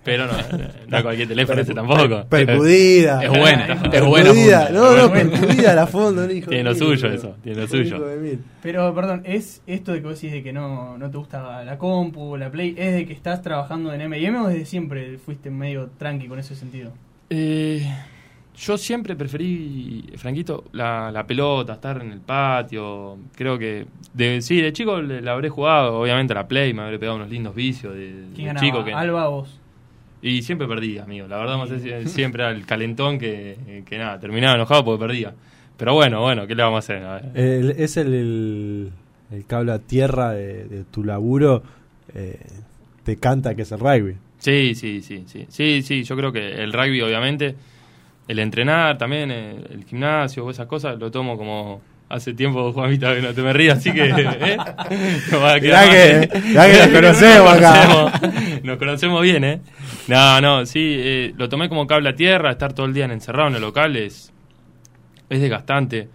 [0.04, 0.34] Pero no,
[0.88, 2.26] no cualquier teléfono ese tampoco.
[2.28, 3.24] Percudida.
[3.24, 4.70] Es buena, es buena.
[4.70, 8.04] No, no, percudida la un hijo Tiene lo suyo eso, tiene lo suyo.
[8.62, 11.78] Pero, perdón, ¿es esto de que vos decís de que no, no te gusta la
[11.78, 15.90] compu, la play, es de que estás trabajando en M&M o desde siempre fuiste medio
[15.98, 16.92] tranqui con ese sentido?
[17.30, 17.86] Eh,
[18.56, 23.18] yo siempre preferí, Franquito, la, la pelota, estar en el patio.
[23.36, 26.84] Creo que, de, sí, de chico le- la habré jugado, obviamente a la Play, me
[26.84, 28.66] habré pegado unos lindos vicios de, ¿Quién de ganaba?
[28.66, 28.84] chico.
[28.86, 29.60] Que, ¿Alba o vos?
[30.24, 31.28] Y siempre perdía, amigo.
[31.28, 35.34] La verdad, si- siempre era el calentón que, que nada, terminaba enojado porque perdía.
[35.78, 37.04] Pero bueno, bueno, ¿qué le vamos a hacer?
[37.04, 37.32] A ver.
[37.36, 38.92] El- es el, el,
[39.32, 41.62] el cable a tierra de, de tu laburo.
[42.16, 42.40] eh,
[43.04, 44.16] te canta que es el rugby.
[44.38, 45.46] Sí, sí, sí, sí.
[45.50, 47.56] Sí, sí, yo creo que el rugby, obviamente,
[48.28, 51.82] el entrenar también, eh, el gimnasio, esas cosas, lo tomo como
[52.14, 54.06] hace tiempo, Juanita, que no te me rías, así que.
[54.10, 54.58] ¿eh?
[55.34, 58.12] Va a quedar que- nos conocemos acá.
[58.64, 59.62] Nos conocemos, bien, ¿eh?
[60.08, 63.50] No, no, sí, eh, lo tomé como cable a tierra, estar todo el día encerrado
[63.50, 64.32] en el local es,
[65.30, 66.10] es desgastante.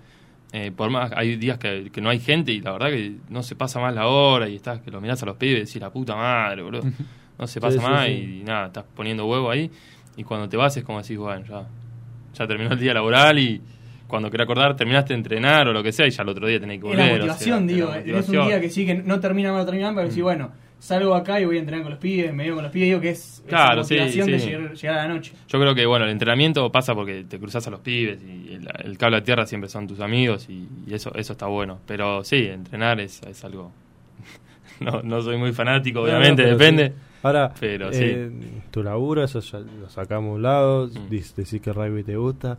[0.52, 3.54] Eh, por más, hay días que, no hay gente y la verdad que no se
[3.54, 5.90] pasa más la hora y estás que lo mirás a los pibes y decís la
[5.90, 6.84] puta madre, boludo.
[7.38, 9.70] No se pasa más y, nada, estás poniendo huevo ahí
[10.16, 11.66] y cuando te vas es como decís, bueno, ya,
[12.34, 13.60] ya terminó el día laboral y
[14.08, 16.58] cuando querés acordar terminaste de entrenar o lo que sea y ya el otro día
[16.58, 17.00] tenés que volver.
[17.00, 20.08] Es la motivación, digo, es un día que sí que no termina mal, termina pero
[20.08, 20.20] mm.
[20.22, 22.88] bueno, salgo acá y voy a entrenar con los pibes, me veo con los pibes,
[22.88, 24.38] digo que es, claro, la motivación de
[24.74, 25.32] llegar, a la noche.
[25.46, 28.96] Yo creo que, bueno, el entrenamiento pasa porque te cruzas a los pibes y el,
[28.98, 31.78] cable a tierra siempre son tus amigos y, eso eso está bueno.
[31.86, 33.72] Pero sí, entrenar es, es algo...
[34.80, 36.92] no, no soy muy fanático, obviamente, depende.
[37.22, 38.30] Ahora, pero eh,
[38.70, 41.08] tu laburo, eso ya lo sacamos a un lado, mm.
[41.10, 42.58] decís que el rugby te gusta.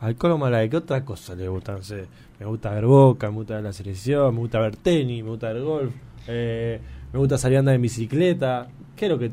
[0.00, 0.38] Al Colo
[0.70, 1.72] ¿qué otra cosa le gusta?
[1.72, 2.06] No sé,
[2.38, 5.52] me gusta ver boca, me gusta ver la selección, me gusta ver tenis, me gusta
[5.52, 5.92] ver golf.
[6.28, 6.80] Eh,
[7.12, 8.68] me gusta salir a andar en bicicleta.
[8.94, 9.30] ¿Qué es lo que.?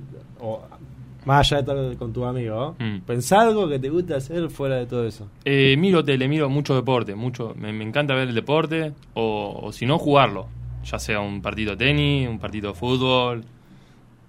[1.25, 2.99] más allá de estar con tu amigo, mm.
[2.99, 5.28] ¿pensás algo que te guste hacer fuera de todo eso?
[5.43, 7.15] Eh, miro tele, miro mucho deporte.
[7.15, 10.47] mucho Me, encanta ver el deporte o, si no, jugarlo.
[10.84, 13.43] Ya sea un partido de tenis, un partido de fútbol,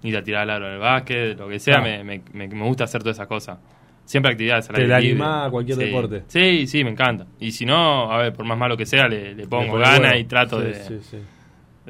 [0.01, 1.77] ir a tirar al aro en el básquet, lo que sea.
[1.77, 2.03] Ah.
[2.03, 3.59] Me, me, gusta hacer todas esas cosas.
[4.07, 6.23] Siempre actividades ¿Te la animás a cualquier deporte?
[6.27, 7.27] Sí, sí, me encanta.
[7.41, 10.61] Y si no, a ver, por más malo que sea, le, pongo ganas y trato
[10.61, 10.73] de,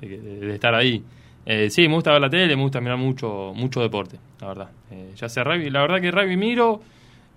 [0.02, 1.04] de estar ahí.
[1.50, 4.70] Eh, sí, me gusta ver la tele, me gusta mirar mucho mucho deporte, la verdad.
[4.92, 6.82] Eh, ya sea rugby, la verdad que rugby miro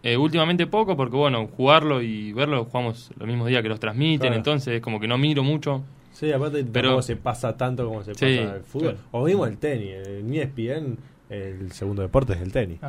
[0.03, 4.33] eh, últimamente poco porque bueno, jugarlo y verlo jugamos los mismos días que los transmiten,
[4.33, 5.85] entonces es como que no miro mucho.
[6.12, 8.97] Sí, aparte pero se pasa tanto como se pasa el fútbol.
[9.12, 10.97] O mismo el tenis, en ESPN
[11.31, 12.81] el segundo deporte es el tenis.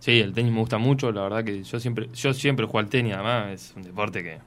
[0.00, 2.88] Sí, el tenis me gusta mucho, la verdad que yo siempre yo siempre juego al
[2.88, 4.38] tenis, además es un deporte que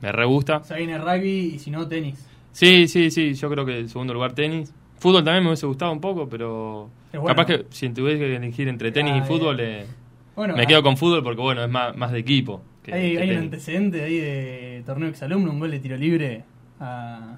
[0.00, 0.58] me re gusta.
[0.58, 2.24] O sea, viene rugby y si no tenis.
[2.52, 4.72] Sí, sí, sí, yo creo que el segundo lugar tenis.
[4.98, 6.88] Fútbol también me hubiese gustado un poco, pero
[7.26, 9.84] capaz que si tuviese que elegir entre tenis y fútbol, eh,
[10.36, 10.66] me ah.
[10.66, 12.62] quedo con fútbol porque bueno, es más, más de equipo.
[12.90, 16.44] hay, un antecedente ahí de torneo exalumno, un gol de tiro libre
[16.78, 17.36] a...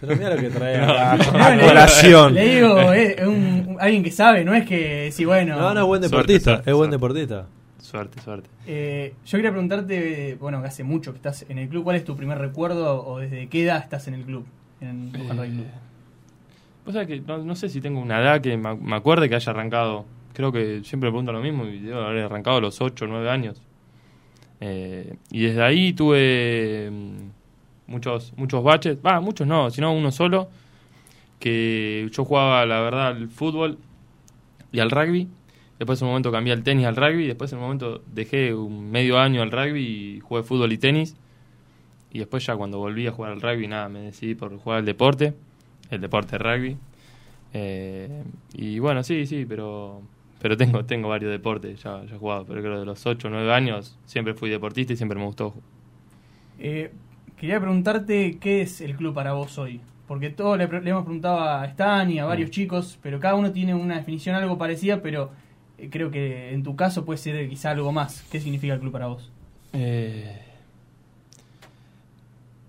[0.00, 1.18] Pero mira lo que trae a,
[1.60, 2.34] colación.
[2.34, 5.56] Le digo, es un, alguien que sabe, no es que si bueno.
[5.56, 7.46] No, no, es buen deportista, es buen deportista.
[7.80, 8.50] Suerte, suerte.
[8.66, 12.04] Eh, yo quería preguntarte, bueno, que hace mucho que estás en el club, ¿cuál es
[12.04, 14.44] tu primer recuerdo o desde qué edad estás en el club?
[14.80, 15.66] En el club?
[16.84, 20.04] O sea que no, sé si tengo una edad que me, acuerde que haya arrancado.
[20.32, 23.30] Creo que siempre pregunto lo mismo y debo haber arrancado a los 8 o 9
[23.30, 23.62] años.
[24.60, 27.37] Eh, y desde ahí tuve mm,
[27.88, 30.48] muchos muchos baches, va, muchos no, sino uno solo,
[31.40, 33.78] que yo jugaba, la verdad, al fútbol
[34.72, 35.28] y al rugby.
[35.78, 37.26] Después en un momento cambié al tenis al rugby.
[37.26, 41.16] Después en un momento dejé un medio año al rugby y jugué fútbol y tenis.
[42.12, 44.84] Y después ya cuando volví a jugar al rugby, nada, me decidí por jugar al
[44.84, 45.34] deporte
[45.90, 46.76] el deporte rugby.
[47.52, 48.24] Eh,
[48.54, 50.02] y bueno, sí, sí, pero
[50.40, 53.28] pero tengo tengo varios deportes ya, ya he jugado, pero creo que de los 8
[53.28, 55.54] o 9 años siempre fui deportista y siempre me gustó.
[56.58, 56.90] Eh,
[57.38, 59.80] quería preguntarte qué es el club para vos hoy.
[60.06, 62.52] Porque todos le, hemos preguntado a Stan y a varios mm.
[62.52, 65.30] chicos, pero cada uno tiene una definición algo parecida, pero
[65.76, 68.22] eh, creo que en tu caso puede ser quizá algo más.
[68.30, 69.30] ¿Qué significa el club para vos?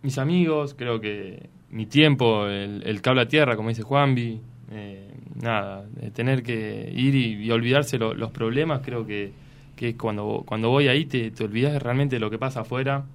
[0.02, 4.40] mis amigos, creo que mi tiempo, el, cable a tierra, como dice Juanvi,
[4.72, 9.32] eh, nada, tener que ir y, olvidarse los problemas, creo que,
[9.76, 13.06] que cuando, cuando voy ahí te, te olvidas realmente de lo que pasa afuera.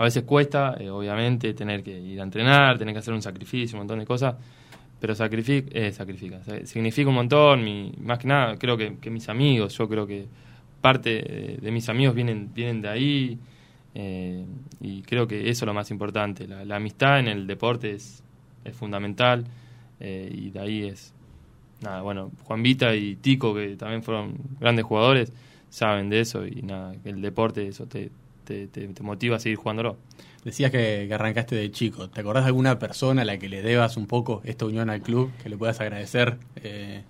[0.00, 3.76] A veces cuesta, eh, obviamente, tener que ir a entrenar, tener que hacer un sacrificio,
[3.76, 4.34] un montón de cosas,
[4.98, 9.28] pero sacrifica, eh, sacrifica significa un montón, mi, más que nada, creo que, que mis
[9.28, 10.26] amigos, yo creo que
[10.80, 13.38] parte de, mis amigos vienen, vienen de ahí,
[13.94, 14.42] eh,
[14.80, 16.48] y creo que eso es lo más importante.
[16.48, 18.22] La, amistad en el deporte es,
[18.64, 19.44] es fundamental
[20.00, 21.12] eh, y de ahí es,
[21.82, 25.30] nada, bueno, Juan Vita y Tico, que también fueron grandes jugadores,
[25.68, 28.10] saben de eso y nada, el deporte eso te,
[28.68, 29.96] te, te, motiva a seguir jugándolo.
[30.44, 32.08] Decías que, arrancaste de chico.
[32.08, 35.02] ¿Te acordás de alguna persona a la que le debas un poco esta unión al
[35.02, 37.02] club, que le puedas agradecer eh,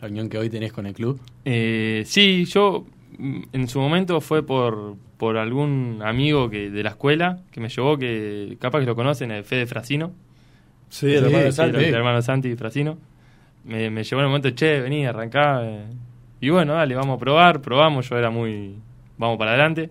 [0.00, 1.20] la unión que hoy tenés con el club?
[1.44, 2.86] sí, yo
[3.18, 7.68] mm, en su momento fue por, por algún amigo que de la escuela que me
[7.68, 10.12] llevó, que capaz que lo conocen, el Fede Frasino.
[10.90, 11.76] Sí, el hermano de Santi.
[11.76, 12.98] El, hermano Santi Frasino.
[13.64, 15.60] Me, me, llevó en el momento, che, vení, arrancá.
[15.64, 15.84] Eh.
[16.40, 17.60] Y bueno, dale, vamos a probar.
[17.60, 18.76] Probamos, yo era muy.
[19.18, 19.90] Vamos para adelante.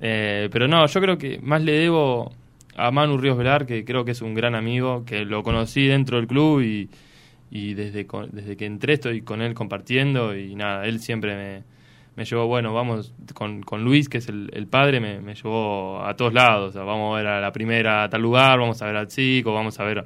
[0.00, 2.32] Eh, pero no, yo creo que más le debo
[2.76, 6.18] a Manu Ríos Velar, que creo que es un gran amigo, que lo conocí dentro
[6.18, 6.90] del club y,
[7.50, 11.64] y desde, desde que entré estoy con él compartiendo y nada, él siempre me,
[12.16, 16.32] me llevó, bueno, vamos con, con Luis, que es el, padre, me, llevó a todos
[16.32, 16.74] lados.
[16.74, 19.78] vamos a ver a la primera a tal lugar, vamos a ver al chico, vamos
[19.80, 20.04] a ver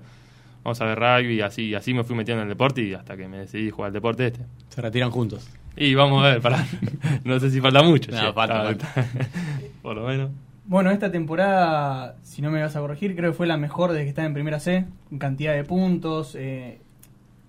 [0.62, 3.26] vamos a ver rugby así, así me fui metiendo en el deporte y hasta que
[3.26, 4.44] me decidí jugar al deporte este.
[4.68, 5.48] Se retiran juntos.
[5.76, 6.64] Y vamos a ver, para,
[7.24, 8.10] no sé si falta mucho.
[8.10, 8.76] No, falta,
[9.82, 10.30] por lo menos.
[10.66, 14.04] Bueno, esta temporada, si no me vas a corregir, creo que fue la mejor desde
[14.04, 16.36] que está en Primera C, en cantidad de puntos.
[16.38, 16.78] Eh,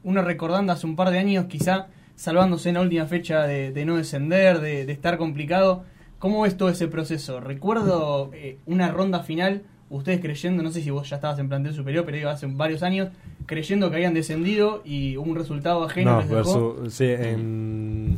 [0.04, 3.98] uno recordando hace un par de años, quizá salvándose en la última fecha de, no
[3.98, 5.84] descender, de, estar complicado.
[6.20, 7.40] ¿Cómo ves todo ese proceso?
[7.40, 11.74] Recuerdo eh, una ronda final, ustedes creyendo, no sé si vos ya estabas en plantel
[11.74, 13.10] superior, pero iba hace varios años,
[13.46, 18.18] creyendo que habían descendido y un resultado ajeno no, les sí, en...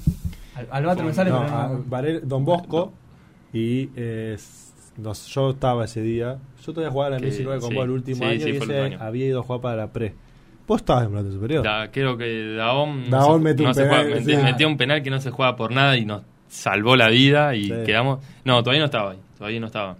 [0.72, 1.32] Al, me sale,
[1.90, 2.94] pero Don Bosco
[3.52, 3.90] y...
[3.96, 4.38] Eh,
[5.28, 6.38] yo estaba ese día.
[6.64, 9.40] Yo todavía jugaba en la 2019 con vos el último año y ese había ido
[9.40, 10.14] a jugar para la pre.
[10.68, 11.66] Vos estabas en planta superior.
[11.92, 13.10] creo que Daón,
[13.42, 17.10] metió, un penal, un penal que no se juega por nada y nos salvó la
[17.10, 18.20] vida y quedamos.
[18.46, 19.20] No, todavía no estaba ahí.
[19.38, 19.98] Todavía no estaba.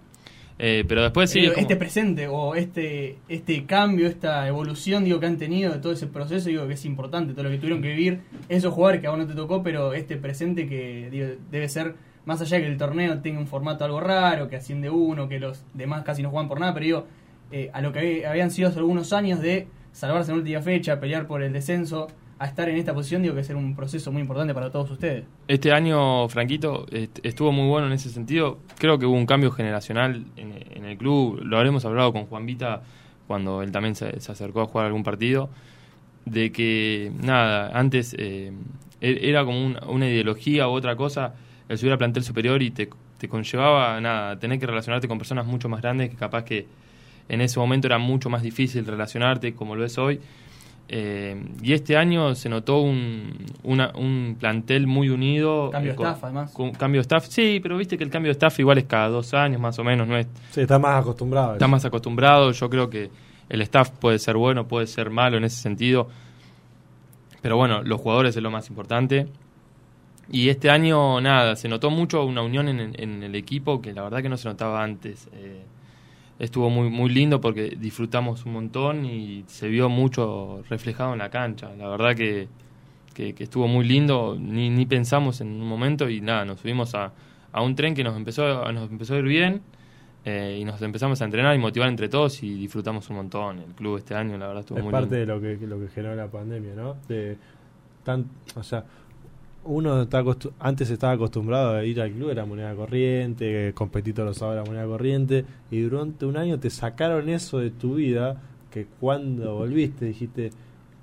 [0.58, 1.44] Eh, pero después sí.
[1.44, 6.06] Este presente o este este cambio, esta evolución digo que han tenido de todo ese
[6.06, 9.18] proceso, digo que es importante, todo lo que tuvieron que vivir, esos jugadores que aún
[9.18, 13.20] no te tocó, pero este presente que debe ser más allá de que el torneo
[13.20, 16.60] tenga un formato algo raro, que asciende uno, que los demás casi no juegan por
[16.60, 17.06] nada, pero digo,
[17.50, 21.26] eh, a lo que habían sido hace algunos años de salvarse en última fecha, pelear
[21.26, 24.54] por el descenso, a estar en esta posición, digo que es un proceso muy importante
[24.54, 25.24] para todos ustedes.
[25.48, 26.86] Este año, Franquito,
[27.22, 28.58] estuvo muy bueno en ese sentido.
[28.78, 31.40] Creo que hubo un cambio generacional en, el club.
[31.42, 32.82] Lo habremos hablado con Juan Vita
[33.26, 35.48] cuando él también se, acercó a jugar algún partido.
[36.24, 38.52] De que, nada, antes eh,
[39.00, 41.34] e-, era como una ideología u otra cosa
[41.68, 45.46] el subir al plantel superior y te, te conllevaba nada, tener que relacionarte con personas
[45.46, 46.66] mucho más grandes que capaz que
[47.28, 50.20] en ese momento era mucho más difícil relacionarte como lo es hoy.
[50.88, 55.70] Eh, y este año se notó un, un plantel muy unido.
[55.70, 56.54] Cambio de staff, además.
[56.78, 59.32] cambio de staff, sí, pero viste que el cambio de staff igual es cada dos
[59.34, 60.26] años más o menos, no es.
[60.50, 61.54] Sí, está más acostumbrado.
[61.54, 62.52] Está más acostumbrado.
[62.52, 63.10] Yo creo que
[63.48, 66.08] el staff puede ser bueno, puede ser malo en ese sentido.
[67.40, 69.26] Pero bueno, los jugadores es lo más importante.
[70.30, 74.22] Y este año, nada, se notó mucho una unión en, el equipo que la verdad
[74.22, 75.28] que no se notaba antes.
[75.34, 75.62] Eh,
[76.38, 81.30] estuvo muy, muy lindo porque disfrutamos un montón y se vio mucho reflejado en la
[81.30, 81.70] cancha.
[81.76, 82.48] La verdad que,
[83.14, 87.12] que, estuvo muy lindo, ni, ni pensamos en un momento y nada, nos subimos a,
[87.52, 89.62] a un tren que nos empezó, nos empezó a ir bien.
[90.26, 93.58] Eh, y nos empezamos a entrenar y motivar entre todos y disfrutamos un montón.
[93.58, 95.88] El club este año, la verdad, estuvo es muy parte de lo que, lo que
[95.88, 96.96] generó la pandemia, ¿no?
[97.06, 97.36] De
[98.04, 98.84] tan, o sea,
[99.64, 100.22] uno está
[100.60, 104.70] antes estaba acostumbrado a ir al club, era moneda corriente, competir todos los sábados era
[104.70, 110.06] moneda corriente, y durante un año te sacaron eso de tu vida, que cuando volviste
[110.06, 110.50] dijiste,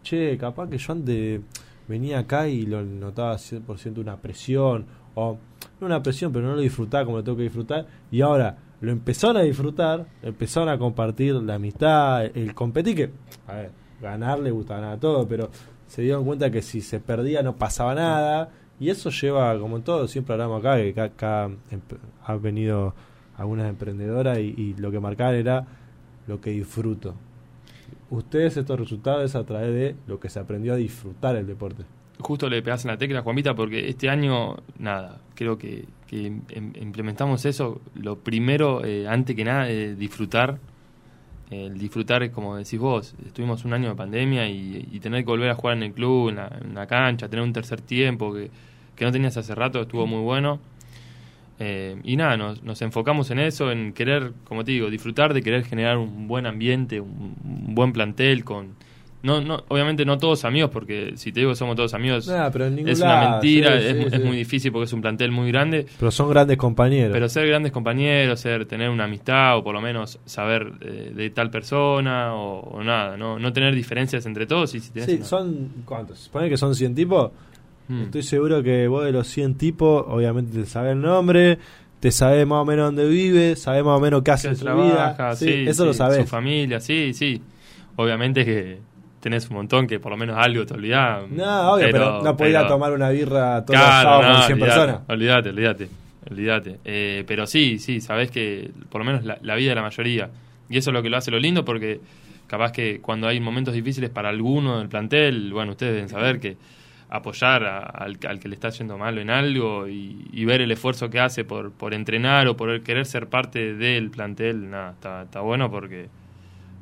[0.04, 1.42] che, capaz que yo antes
[1.88, 5.38] venía acá y lo notaba 100% una presión, o
[5.80, 8.92] no una presión, pero no lo disfrutaba como lo tengo que disfrutar, y ahora lo
[8.92, 13.10] empezaron a disfrutar, empezaron a compartir la amistad, el competir, que,
[13.48, 13.72] a ver,
[14.02, 15.50] ganar le gusta ganar a todo, pero
[15.92, 18.50] se dieron cuenta que si se perdía no pasaba nada.
[18.80, 21.52] Y eso lleva, como en todo, siempre hablamos acá, que acá,
[22.24, 22.96] ha venido
[23.36, 25.68] algunas emprendedoras y, lo que marcaban era
[26.28, 27.14] lo que disfruto.
[28.10, 31.84] Ustedes estos resultados es a través de lo que se aprendió a disfrutar el deporte.
[32.20, 37.82] Justo le pegas en la tecla, Juanita, porque este año, nada, creo que, implementamos eso.
[37.96, 40.58] Lo primero, eh, antes que nada, es disfrutar
[41.52, 45.56] el disfrutar, como decís vos, estuvimos un año de pandemia y, tener que volver a
[45.56, 48.50] jugar en el club, en la, cancha, tener un tercer tiempo que,
[49.02, 50.60] no tenías hace rato, estuvo muy bueno.
[51.60, 55.42] Eh, y nada, nos, nos, enfocamos en eso, en querer, como te digo, disfrutar de
[55.42, 58.76] querer generar un buen ambiente, un buen plantel con
[59.24, 63.00] no, no, obviamente no todos amigos, porque si te digo que somos todos amigos, es
[63.02, 65.86] una mentira, es, muy difícil porque es un plantel muy grande.
[66.00, 67.14] Pero son grandes compañeros.
[67.14, 71.30] Pero ser grandes compañeros, ser tener una amistad o por lo menos saber eh, de
[71.30, 74.74] tal persona o, nada, no, no tener diferencias entre todos.
[74.74, 76.20] Y si sí, son, ¿cuántos?
[76.20, 77.32] Supone que son 100 tipos.
[77.88, 78.04] Hmm.
[78.04, 81.60] Estoy seguro que vos de los 100 tipos, obviamente te sabes el nombre,
[82.00, 84.66] te sabes más o menos dónde vive, sabes más o menos qué hace en su
[84.66, 85.36] vida.
[85.36, 86.18] Sí, eso lo sabes.
[86.18, 87.40] Su familia, sí, sí.
[87.98, 88.91] Obviamente que
[89.22, 91.30] tenés un montón que por lo menos algo te olvidás.
[91.30, 95.00] No, obvio, pero, no podía tomar una birra todos los sábados con 100 personas.
[95.08, 95.90] Olvídate, olvídate.
[96.30, 96.80] Olvídate.
[96.84, 100.30] Eh, pero sí, sí, sabés que por lo menos la, vida de la mayoría.
[100.70, 102.02] Y eso es lo que lo hace lo lindo porque
[102.48, 106.58] capaz que cuando hay momentos difíciles para alguno del plantel, bueno, ustedes deben saber que
[107.10, 111.44] apoyar al, que le está haciendo malo en algo y, ver el esfuerzo que hace
[111.44, 116.08] por, por entrenar o por querer ser parte del plantel, nada, está, está bueno porque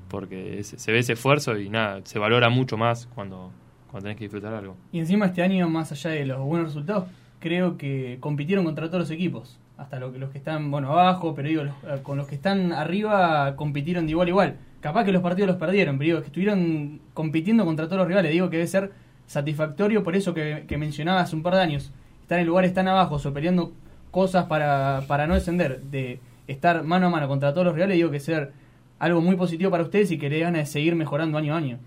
[0.09, 3.51] porque se ve ese esfuerzo y nada, se valora mucho más cuando,
[3.89, 4.75] cuando tenés que disfrutar algo.
[4.91, 7.05] Y encima este año, más allá de los buenos resultados,
[7.39, 9.59] creo que compitieron contra todos los equipos.
[9.77, 13.55] Hasta los, los que están, bueno, abajo, pero digo, eh, con los que están arriba
[13.55, 14.57] compitieron de igual a igual.
[14.81, 18.31] Capaz que los partidos los perdieron, pero digo, que estuvieron compitiendo contra todos los rivales.
[18.31, 18.91] Digo que debe ser
[19.25, 21.93] satisfactorio por eso que, que mencionabas hace un par de años.
[22.21, 23.73] Estar en lugares tan abajo, o peleando
[24.11, 28.11] cosas para, para no descender, de estar mano a mano contra todos los rivales, digo
[28.11, 28.51] que ser
[28.99, 31.79] algo muy positivo para ustedes y que le ganas de seguir mejorando año a año.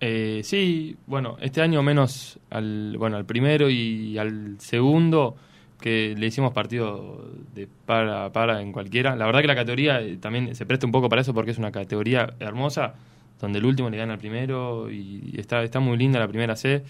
[0.00, 5.36] Eh, sí, bueno, este año menos al, bueno, al primero y al segundo,
[5.82, 9.14] que le hicimos partido de para para en cualquiera.
[9.16, 11.58] La verdad que la categoría eh, también se presta un poco para eso porque es
[11.58, 12.94] una categoría hermosa,
[13.38, 16.82] donde el último le gana al primero y está, está muy linda la primera C.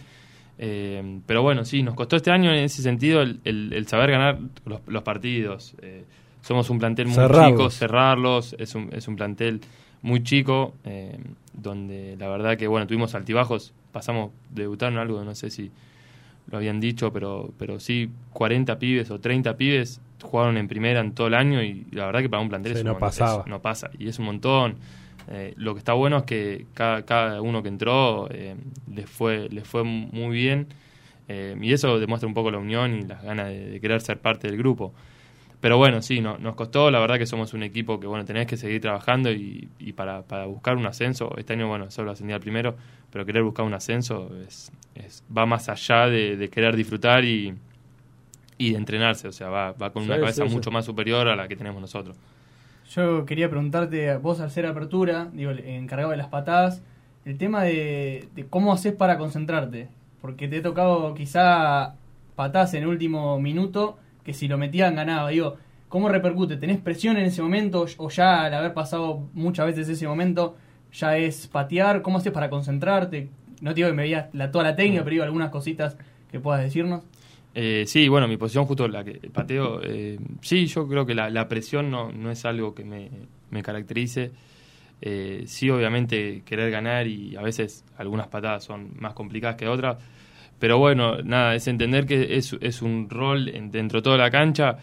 [0.58, 4.38] Eh, pero bueno, sí, nos costó este año en ese sentido el, saber ganar
[4.86, 5.74] los, partidos.
[5.82, 6.04] Eh,
[6.42, 9.60] somos un plantel muy chico, cerrarlos, es un, es un plantel
[10.02, 11.18] muy chico, eh,
[11.52, 15.70] donde la verdad que, bueno, tuvimos altibajos, pasamos, debutaron algo, no sé si
[16.50, 21.12] lo habían dicho, pero, pero sí, 40 pibes o 30 pibes jugaron en primera en
[21.12, 23.44] todo el año y la verdad que para un plantel es no, pasaba.
[23.46, 24.76] no pasa, y es un montón.
[25.28, 28.56] Eh, lo que está bueno es que cada, cada uno que entró eh,
[28.92, 30.66] les, fue, les fue muy bien
[31.62, 34.58] y eso demuestra un poco la unión y las ganas de, querer ser parte del
[34.58, 34.92] grupo.
[35.62, 38.46] Pero bueno, sí, no, nos costó, la verdad que somos un equipo que bueno tenés
[38.46, 42.34] que seguir trabajando y, y para, para, buscar un ascenso, este año bueno solo ascendí
[42.34, 42.74] al primero,
[43.10, 47.54] pero querer buscar un ascenso es, es va más allá de, de, querer disfrutar y,
[48.58, 51.48] y de entrenarse, o sea, va, va con una cabeza mucho más superior a la
[51.48, 52.16] que tenemos nosotros.
[52.94, 56.82] Yo quería preguntarte, vos al ser apertura, digo, encargado de las patadas,
[57.24, 59.88] el tema de, cómo haces para concentrarte.
[60.20, 61.94] Porque te he tocado quizá
[62.36, 65.30] patadas en el último minuto que si lo metían ganaba.
[65.30, 65.56] Digo,
[65.88, 66.56] ¿cómo repercute?
[66.56, 70.56] ¿Tenés presión en ese momento o ya al haber pasado muchas veces ese momento
[70.92, 72.02] ya es patear?
[72.02, 73.28] ¿Cómo haces para concentrarte?
[73.60, 75.04] No te digo que me veías la, toda la técnica, mm.
[75.04, 75.96] pero digo algunas cositas
[76.30, 77.02] que puedas decirnos.
[77.54, 81.28] Eh, sí, bueno, mi posición justo la que pateo, eh, sí, yo creo que la,
[81.28, 83.10] la presión no, no, es algo que me,
[83.50, 84.32] me caracterice.
[85.02, 89.98] Eh, sí, obviamente querer ganar y a veces algunas patadas son más complicadas que otras,
[90.62, 94.76] pero bueno, nada, es entender que es, es un rol dentro de toda la cancha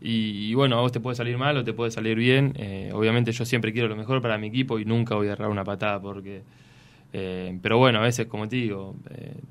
[0.00, 2.54] y, bueno, a vos te puede salir mal o te puede salir bien.
[2.56, 5.50] Eh, obviamente yo siempre quiero lo mejor para mi equipo y nunca voy a errar
[5.50, 6.40] una patada porque...
[7.12, 8.96] Eh, pero bueno, a veces, como te digo,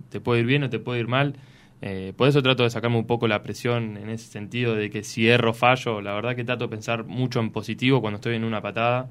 [0.10, 1.36] te puede ir bien o te puede ir mal.
[1.84, 5.04] Eh, por eso trato de sacarme un poco la presión en ese sentido de que
[5.04, 6.02] si erro, fallo.
[6.02, 9.08] La verdad que trato de pensar mucho en positivo cuando estoy en una patada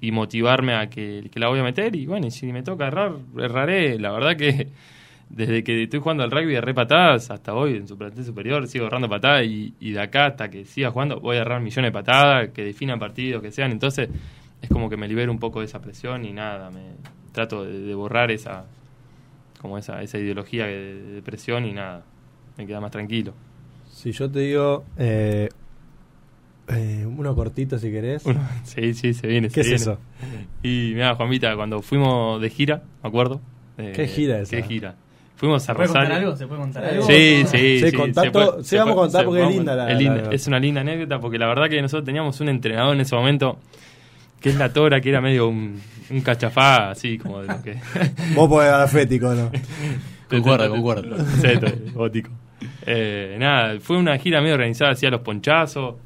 [0.00, 1.94] y motivarme a que, la voy a meter.
[1.94, 4.00] Y bueno, y si me toca errar, erraré.
[4.00, 4.66] La verdad que
[5.34, 8.86] desde que estoy jugando al rugby erré patadas hasta hoy en su plantel superior, sigo
[8.86, 12.50] errando patadas y, de acá hasta que siga jugando voy a errar millones de patadas,
[12.50, 13.72] que definan partidos, que sean.
[13.72, 14.08] Entonces
[14.60, 16.92] es como que me libero un poco de esa presión y nada, me
[17.32, 18.66] trato de borrar esa,
[19.60, 22.04] como esa, esa ideología de depresión y nada,
[22.58, 23.32] me queda más tranquilo.
[23.90, 25.48] Si yo te digo, eh,
[26.68, 28.22] eh, uno cortito si querés.
[28.64, 29.48] sí, sí, se viene.
[29.48, 29.98] ¿Qué es eso?
[30.62, 33.40] Y mira, Juanvita, cuando fuimos de gira, me acuerdo.
[33.78, 34.96] Eh, ¿Qué gira es ¿Qué gira?
[35.42, 36.36] Fuimos a ¿Se puede contar algo?
[36.36, 37.04] ¿Se puede contar algo?
[37.04, 37.90] Sí, sí, sí.
[37.90, 41.68] sí, vamos a contar porque es linda la, Es una linda anécdota porque la verdad
[41.68, 43.58] que nosotros teníamos un entrenador en ese momento
[44.40, 47.74] que es la Tora, que era medio un, un cachafá, así como de lo que.
[48.36, 49.50] Vos podés dar fético, ¿no?
[50.30, 51.16] concuerdo, concuerdo.
[51.92, 52.30] gótico.
[52.86, 55.96] Eh, nada, fue una gira medio organizada, hacía los ponchazos.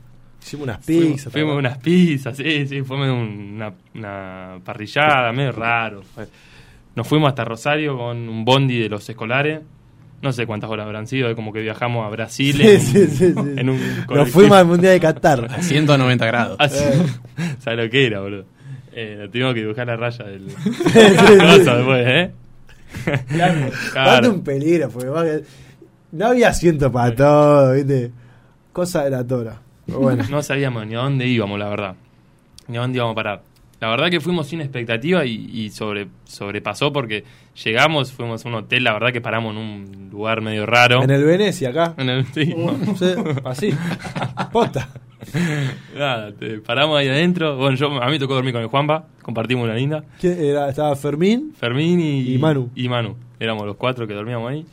[0.42, 1.31] Hicimos unas pizzas.
[1.31, 6.01] Fuimos, unas pizzas, sí, sí, fue una, una parrillada, medio raro.
[6.96, 9.61] Nos fuimos hasta Rosario con un bondi de los escolares
[10.22, 14.56] no sé cuántas horas habrán sido, como que viajamos a Brasil en, un Nos fuimos
[14.56, 15.46] al Mundial de Qatar.
[15.50, 16.59] A 190 grados.
[16.61, 17.06] Eh.
[17.61, 18.44] ¿Sabes lo que era, boludo?
[18.92, 20.46] Eh, tuvimos que dibujar la raya del
[20.94, 22.32] después, ¿eh?
[23.28, 23.70] Claro.
[23.92, 24.30] claro.
[24.32, 25.42] un peligro, porque
[26.12, 28.11] no había asiento para todo, ¿viste?
[28.72, 29.61] Cosa de la tora.
[29.87, 30.24] bueno.
[30.30, 31.94] No sabíamos ni a dónde íbamos, la verdad.
[32.68, 33.42] Ni a dónde íbamos a parar.
[33.80, 37.24] La verdad que fuimos sin expectativa y, sobre, sobrepasó porque
[37.62, 41.02] llegamos, fuimos a un hotel, la verdad que paramos en un lugar medio raro.
[41.02, 41.94] En el Venecia, acá.
[41.98, 42.54] En el, sí,
[43.44, 43.74] así.
[44.52, 44.88] Posta.
[45.94, 46.32] Nada,
[46.64, 47.56] paramos ahí adentro.
[47.56, 50.04] Bueno, yo, a mí tocó dormir con el Juanpa, compartimos una linda.
[50.22, 51.52] Era, estaba Fermín.
[51.58, 52.70] Fermín y, y Manu.
[52.74, 53.16] Y Manu.
[53.38, 54.64] Éramos los cuatro que dormíamos ahí.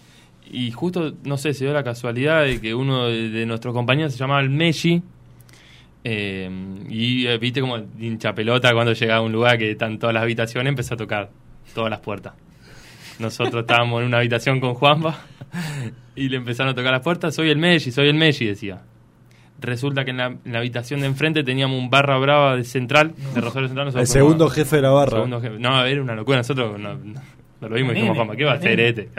[0.52, 4.20] Y justo, no sé, se dio la casualidad de que uno de, nuestros compañeros se
[4.20, 5.02] llamaba el Messi
[6.04, 6.50] eh,
[6.90, 10.24] y eh, viste como hincha pelota cuando llegaba a un lugar que están todas las
[10.24, 11.30] habitaciones, empezó a tocar
[11.74, 12.34] todas las puertas.
[13.20, 15.22] Nosotros estábamos en una habitación con Juanpa
[16.16, 17.34] y le empezaron a tocar las puertas.
[17.34, 18.82] Soy el Messi, soy el Messi, decía.
[19.60, 23.70] Resulta que en la, habitación de enfrente teníamos un barra brava de central, de Rosario
[23.70, 23.94] Central.
[23.96, 25.26] el segundo jefe de la barra.
[25.26, 26.38] No, era una locura.
[26.40, 26.98] Nosotros no,
[27.62, 29.10] lo vimos y dijimos, Juanpa, ¿qué va a hacer este?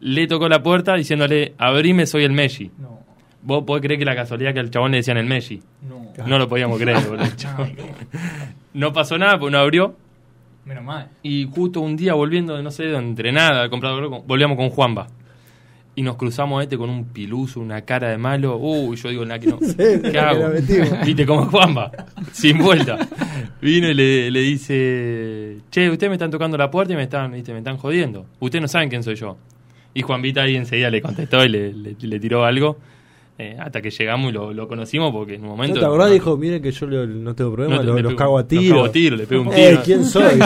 [0.00, 2.70] Le tocó la puerta diciéndole, abrime, soy el Messi.
[2.78, 3.05] No.
[3.46, 5.62] ¿Vos podés creer que la casualidad que al chabón le decían el Messi?
[5.88, 6.26] No.
[6.26, 6.98] No lo podíamos creer,
[8.74, 9.94] no pasó nada, pues no abrió.
[10.64, 11.10] Menos mal.
[11.22, 15.06] Y justo un día volviendo, no sé, de entrenada, al comprador, volvíamos con Juanba.
[15.94, 18.56] y nos cruzamos este con un piluso, una cara de malo.
[18.56, 19.58] Uy, yo digo, nada que no.
[20.10, 20.48] ¿Qué hago?
[21.06, 21.92] Viste como Juanba,
[22.32, 22.98] sin vuelta.
[23.62, 27.30] Vino y le, le, dice, che, ustedes me están tocando la puerta y me están,
[27.30, 27.52] ¿viste?
[27.52, 28.26] me están jodiendo.
[28.40, 29.36] Ustedes no saben quién soy yo.
[29.94, 32.76] Y Juanvita ahí enseguida le contestó y le, le, tiró algo.
[33.38, 35.74] Eh, hasta que llegamos y lo, lo, conocimos porque en un momento...
[35.74, 36.10] ¿No te acordás?
[36.10, 38.62] dijo, miren que yo no tengo problema, no, los, cago a tiro.
[38.62, 39.82] Los cago a tiro, le pego un tiro.
[39.84, 40.40] ¿Quién soy?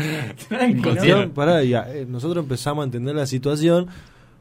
[0.00, 3.88] Eh, nosotros empezamos a entender la situación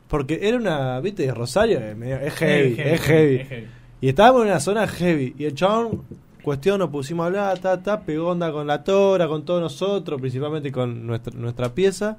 [0.08, 3.68] porque era una, viste, Rosario es, heavy, es, heavy,
[4.00, 5.36] Y estábamos en una zona heavy.
[5.38, 6.04] Y el chabón,
[6.42, 10.22] cuestión, nos pusimos a hablar, ta, ta, pegó onda con la tora, con todos nosotros,
[10.22, 12.18] principalmente con nuestra, nuestra pieza.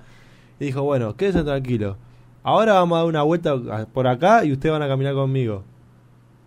[0.61, 1.97] Y dijo, bueno, quédense tranquilo.
[2.43, 5.64] Ahora vamos a dar una vuelta por acá y ustedes van a caminar conmigo.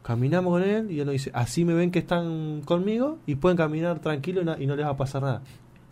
[0.04, 3.58] Caminamos con él y él nos dice, así me ven que están conmigo y pueden
[3.58, 5.42] caminar tranquilo y no les va a pasar nada.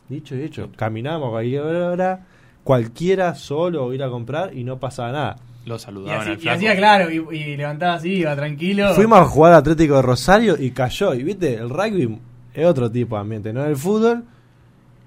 [0.08, 2.26] Dicho y hecho, caminamos hora,
[2.64, 5.36] cualquiera solo o ir a comprar y no pasaba nada.
[5.66, 8.96] Lo saludaban y, hacía claro, y, levantaba así, iba tranquilo.
[8.96, 11.14] Fuimos a jugar Atlético de Rosario y cayó.
[11.14, 12.18] Y viste, el rugby
[12.54, 14.24] es otro tipo de ambiente, no es el fútbol.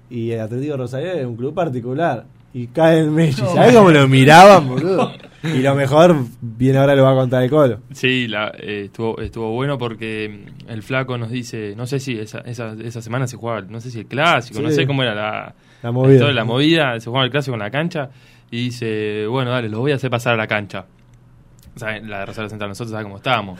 [0.09, 3.41] Y el Atlético de Rosario es un club particular y cae el Messi.
[3.41, 5.11] ¿Sabes cómo lo miraban, boludo?
[5.43, 7.79] Y lo mejor, bien ahora lo va a contar el Colo.
[7.91, 12.39] Sí, la, eh, estuvo, estuvo bueno porque el flaco nos dice, no sé si esa,
[12.39, 15.53] esa, esa semana se jugaba, no sé si el clásico, no sé cómo era la,
[15.81, 16.31] la movida.
[16.31, 18.09] La, movida, se jugaba el clásico en la cancha
[18.51, 20.85] y dice, bueno, dale, los voy a hacer pasar a la cancha.
[21.75, 23.59] O sea, la de Rosario Central, nosotros sabemos cómo estábamos.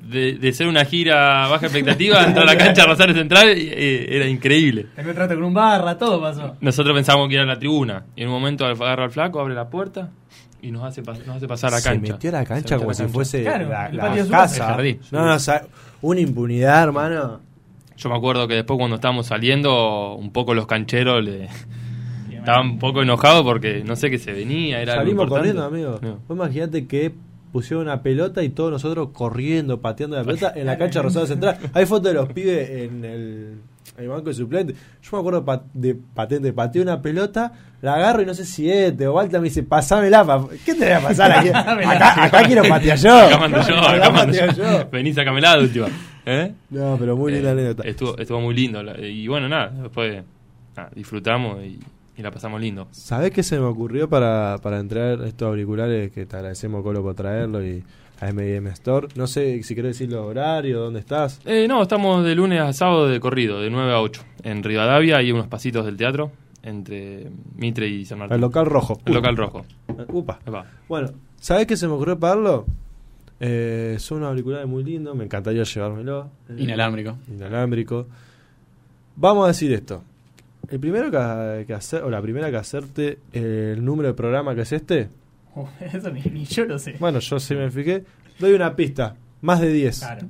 [0.00, 4.86] De, ser una gira baja expectativa, entrar a la cancha Rosario Central eh, era increíble.
[4.94, 6.56] También trato con un barra, todo pasó.
[6.60, 8.06] Nosotros pensábamos que era la tribuna.
[8.16, 10.10] Y en un momento agarra al flaco, abre la puerta
[10.62, 12.06] y nos hace, nos hace pasar a la cancha.
[12.06, 13.90] Se metió a la cancha como si fuese la,
[14.30, 14.78] casa.
[15.10, 15.38] No, no,
[16.02, 17.40] una impunidad, hermano.
[17.96, 21.48] Yo me acuerdo que después cuando estábamos saliendo, un poco los cancheros le
[22.32, 24.80] estaban un poco enojados porque no sé qué se venía.
[24.80, 26.00] Era Salimos corriendo, amigo.
[26.30, 27.12] imagínate que
[27.52, 31.58] pusieron una pelota y todos nosotros corriendo, pateando la pelota en la cancha Rosada Central.
[31.72, 34.74] Hay fotos de los pibes en el, banco de suplente.
[35.02, 39.00] Yo me acuerdo de patente, pateé una pelota, la agarro y no sé si es
[39.00, 40.46] o Walter me dice, pasámela.
[40.64, 41.48] ¿Qué te voy a pasar aquí?
[41.54, 43.16] acá, acá quiero patear yo.
[43.16, 44.88] Acá mando yo, acá, mando yo.
[44.90, 45.86] Venís a camelada de última.
[46.26, 46.52] ¿Eh?
[46.70, 47.82] No, pero muy linda eh, anécdota.
[47.88, 48.82] Estuvo, estuvo muy lindo.
[49.02, 50.22] Y bueno, nada, después
[50.94, 51.80] disfrutamos y
[52.18, 52.88] y la pasamos lindo.
[52.90, 56.10] ¿Sabés qué se me ocurrió para, para entrar estos auriculares?
[56.10, 57.84] Que te agradecemos, Colo, por traerlo y
[58.20, 59.06] a M&M Store.
[59.14, 61.40] No sé si querés decir los horarios, ¿dónde estás?
[61.46, 64.22] Eh, no, estamos de lunes a sábado de corrido, de 9 a 8.
[64.42, 66.32] En Rivadavia hay unos pasitos del teatro
[66.64, 68.34] entre Mitre y San Martín.
[68.34, 69.00] El local rojo.
[69.06, 69.64] El local rojo.
[70.08, 70.40] Upa.
[70.88, 72.66] Bueno, ¿sabés qué se me ocurrió pagarlo?
[73.38, 76.30] Eh, son unos auriculares muy lindos, me encantaría llevármelo.
[76.56, 77.16] Inalámbrico.
[77.28, 78.08] Inalámbrico.
[79.14, 80.02] Vamos a decir esto.
[80.70, 84.72] El primero que, hacer, o la primera que hacerte el número de programa que es
[84.72, 85.08] este.
[85.54, 86.94] Oh, eso ni, yo lo sé.
[86.98, 88.04] Bueno, yo sí me fijé.
[88.38, 89.16] Doy una pista.
[89.40, 89.98] Más de 10.
[89.98, 90.26] Claro.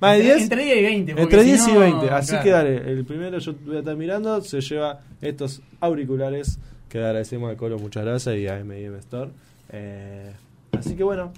[0.00, 0.42] ¿Más de 10?
[0.42, 1.22] Entre 10 y 20.
[1.22, 2.10] Entre 10 y 20.
[2.10, 2.76] Así que dale.
[2.76, 4.40] El primero yo voy a estar mirando.
[4.42, 6.58] Se lleva estos auriculares.
[6.88, 7.78] Que agradecemos al Colo.
[7.78, 8.36] Muchas gracias.
[8.36, 9.30] Y a M&M Store.
[9.72, 10.32] Eh,
[10.78, 11.32] así que bueno.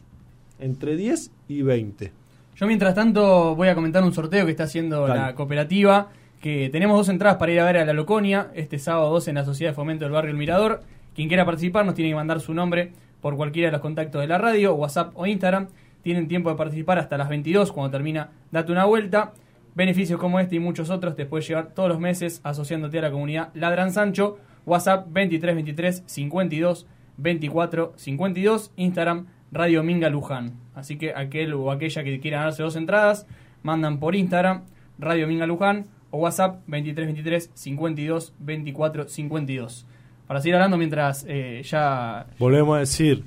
[0.58, 2.12] Entre 10 y 20.
[2.56, 6.08] Yo mientras tanto voy a comentar un sorteo que está haciendo la cooperativa
[6.40, 9.36] que tenemos dos entradas para ir a ver a la Loconia este sábado 12 en
[9.36, 10.82] la Sociedad de Fomento del Barrio El Mirador.
[11.14, 14.28] Quien quiera participar nos tiene que mandar su nombre por cualquiera de los contactos de
[14.28, 15.66] la radio, WhatsApp o Instagram.
[16.02, 19.32] Tienen tiempo de participar hasta las 22 cuando termina Date una vuelta.
[19.74, 23.10] Beneficios como este y muchos otros te puedes llevar todos los meses asociándote a la
[23.10, 24.38] comunidad Ladran Sancho.
[24.64, 26.86] WhatsApp 2323 52
[27.16, 28.72] 24 52.
[28.76, 30.52] Instagram Radio Minga Luján.
[30.76, 33.26] Así que aquel o aquella que quiera darse dos entradas,
[33.62, 34.62] mandan por Instagram
[35.00, 39.86] Radio Minga Luján o WhatsApp 2323 52 24 52.
[40.26, 42.26] Para seguir hablando mientras eh, ya...
[42.38, 43.24] Volvemos a decir,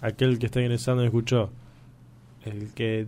[0.00, 1.50] aquel que está ingresando y escuchó,
[2.44, 3.06] el que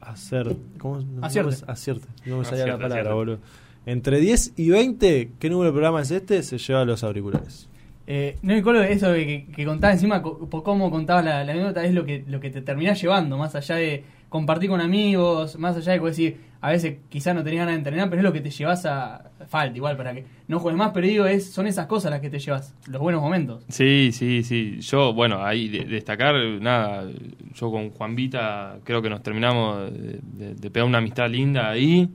[0.00, 0.56] hacer...
[0.78, 1.00] ¿Cómo?
[1.00, 1.56] No, acierte.
[1.64, 2.08] No acierte.
[2.24, 3.38] No me salía la palabra, boludo.
[3.86, 6.42] Entre 10 y 20, ¿qué número de programa es este?
[6.42, 7.68] Se lleva los auriculares.
[8.08, 11.92] Eh, no, Nicolo, eso que, que, contaba encima, por cómo contabas la, la, anécdota, es
[11.94, 15.92] lo que, lo que te terminás llevando, más allá de compartir con amigos, más allá
[15.92, 18.50] de decir, a veces quizás no tenías ganas de entrenar, pero es lo que te
[18.50, 19.30] llevas a.
[19.46, 22.30] Falta igual para que no juegues más, pero digo, es, son esas cosas las que
[22.30, 23.64] te llevas, los buenos momentos.
[23.68, 24.80] Sí, sí, sí.
[24.80, 27.08] Yo, bueno, ahí destacar, nada,
[27.54, 32.08] yo con Juan Vita creo que nos terminamos de, pegar una amistad linda ahí.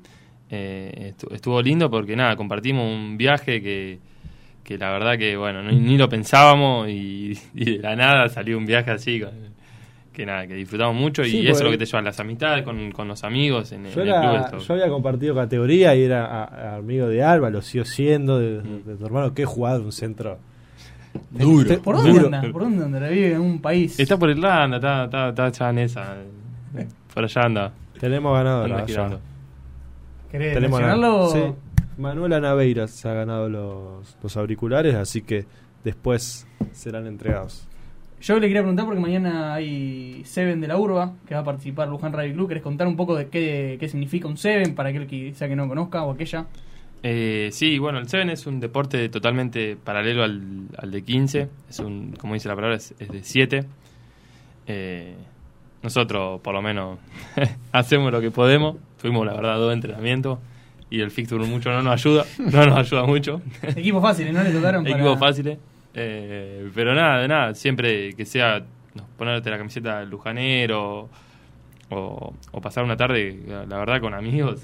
[0.50, 4.00] Eh, estuvo lindo porque, nada, compartimos un viaje que,
[4.66, 8.66] que la verdad que, bueno, ni, lo pensábamos y, y, de la nada salió un
[8.66, 9.22] viaje así.
[9.22, 9.32] Con,
[10.14, 12.92] que nada, que disfrutamos mucho y eso es lo que te lleva las amistades con,
[12.92, 14.60] con los amigos en, yo el club.
[14.60, 18.98] Yo había compartido categoría y era amigo de Alba, lo sigo siendo, de, mm.
[18.98, 20.38] tu hermano, que he jugado un centro
[21.30, 21.82] Duro.
[21.82, 22.42] ¿Por dónde anda?
[22.52, 23.10] ¿Por dónde anda?
[23.10, 24.00] Vive en un país.
[24.00, 26.16] Está por Irlanda, está, está, está allá en esa.
[27.14, 27.74] Por allá anda.
[28.00, 28.86] Tenemos ganado la
[30.32, 31.30] ¿Querés Tenemos mencionarlo?
[31.30, 31.40] Sí.
[31.98, 35.46] Manuela Naveira se ha ganado los, los auriculares, así que
[35.84, 37.68] después serán entregados.
[38.22, 41.88] Yo le quería preguntar porque mañana hay Seven de la Urba que va a participar
[41.88, 42.50] Luján Radio Club.
[42.50, 45.56] ¿Querés contar un poco de qué, qué significa un Seven para aquel que sea que
[45.56, 46.46] no conozca o aquella?
[47.02, 51.50] Eh, sí, bueno, el Seven es un deporte totalmente paralelo al, al de 15.
[51.68, 53.66] Es un, como dice la palabra, es, de 7.
[54.68, 55.16] Eh,
[55.82, 57.00] nosotros, por lo menos,
[57.72, 58.76] hacemos lo que podemos.
[59.02, 60.38] Tuvimos, la verdad, dos entrenamientos
[60.92, 62.26] y el fixture mucho no nos ayuda.
[62.38, 63.42] No nos ayuda mucho.
[63.64, 64.44] Equipos fáciles, ¿no?
[64.44, 64.96] Le tocaron para...
[64.96, 65.58] Equipos fáciles.
[65.94, 67.54] Eh, pero nada, de nada.
[67.54, 68.64] Siempre que sea
[69.18, 71.10] ponerte la camiseta lujanero
[71.90, 74.62] o, o pasar una tarde, la verdad, con amigos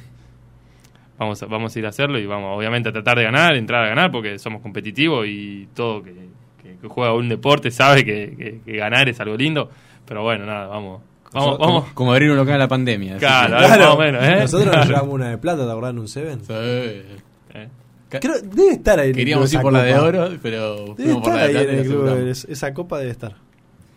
[1.17, 3.83] vamos a, vamos a ir a hacerlo y vamos obviamente a tratar de ganar, entrar
[3.83, 6.13] a ganar porque somos competitivos y todo que,
[6.61, 9.69] que, juega un deporte sabe que, ganar es algo lindo,
[10.05, 11.01] pero bueno, nada, vamos.
[11.33, 11.85] Vamos, vamos.
[11.93, 13.17] Como, abrir un local en la pandemia.
[13.17, 14.37] Claro, más o menos, ¿eh?
[14.39, 16.39] Nosotros nos llevamos una de plata, ¿te acordás en un Seven?
[16.39, 16.53] Sí.
[16.53, 17.67] ¿Eh?
[18.09, 19.11] Creo, debe estar ahí.
[19.11, 21.71] Queríamos ir por la de oro, pero fuimos por la de plata.
[21.71, 23.35] En el club, esa copa debe estar.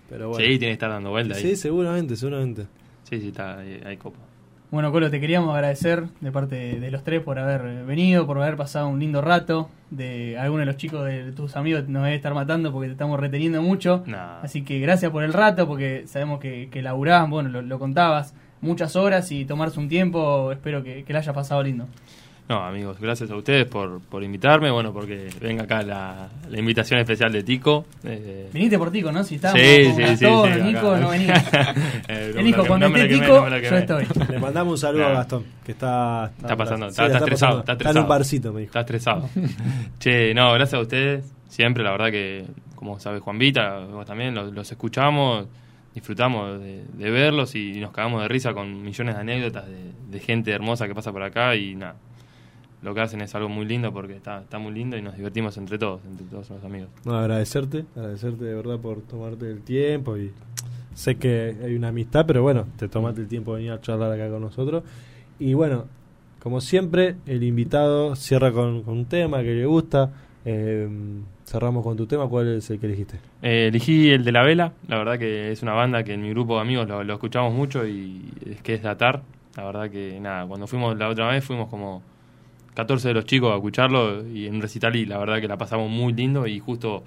[0.08, 0.44] Pero bueno.
[0.44, 1.42] Sí, tiene que estar dando vuelta ahí.
[1.42, 2.66] Sí, seguramente, seguramente.
[3.08, 4.18] Sí, sí, está, hay copa.
[4.70, 8.56] Bueno, Colo, te queríamos agradecer de parte de los tres por haber venido, por haber
[8.56, 9.68] pasado un lindo rato.
[9.90, 13.18] De algunos de los chicos de tus amigos nos debe estar matando porque te estamos
[13.18, 14.04] reteniendo mucho.
[14.42, 18.94] Así que gracias por el rato, porque sabemos que, que laburás, bueno, lo, contabas, muchas
[18.94, 20.52] horas y tomarse un tiempo.
[20.52, 21.88] Espero que, que le haya pasado lindo.
[22.50, 26.98] No, amigos, gracias a ustedes por, por invitarme, bueno, porque venga acá la, la invitación
[26.98, 27.84] especial de Tico.
[28.02, 29.22] Eh, Viniste por Tico, ¿no?
[29.22, 30.26] Si estábamos sí, sí, sí,
[30.64, 31.34] Nico no venía.
[32.08, 34.04] eh, Él dijo, cuando esté Tico, yo estoy.
[34.28, 36.32] Le mandamos un saludo a Gastón, que está...
[36.42, 37.78] Está, pasando, está, estresado, está, estresado.
[37.78, 38.70] Está en un barcito, me dijo.
[38.70, 39.28] Está estresado.
[40.00, 44.34] che, no, gracias a ustedes, siempre, la verdad que, como sabe Juan Vita, vos también,
[44.34, 45.46] los, los escuchamos
[45.94, 50.20] disfrutamos de, de, verlos y nos cagamos de risa con millones de anécdotas de, de
[50.20, 51.96] gente hermosa que pasa por acá y nada,
[52.82, 55.56] lo que hacen es algo muy lindo porque está, está muy lindo y nos divertimos
[55.58, 56.88] entre todos, entre todos los amigos.
[57.04, 60.32] No, agradecerte, agradecerte de verdad por tomarte el tiempo y
[60.94, 64.12] sé que hay una amistad, pero bueno, te tomaste el tiempo de venir a charlar
[64.12, 64.82] acá con nosotros.
[65.38, 65.84] Y bueno,
[66.42, 70.10] como siempre, el invitado cierra con, un tema que le gusta.
[70.46, 70.88] Eh,
[71.44, 73.18] cerramos con tu tema, ¿cuál es el que elegiste?
[73.42, 76.30] Eh, elegí el de La Vela, la verdad que es una banda que en mi
[76.30, 79.22] grupo de amigos lo, lo escuchamos mucho y es que es Datar.
[79.56, 82.02] La verdad que nada, cuando fuimos la otra vez fuimos como
[82.74, 85.56] 14 de los chicos a escucharlo y en un recital y la verdad que la
[85.56, 87.02] pasamos muy lindo y justo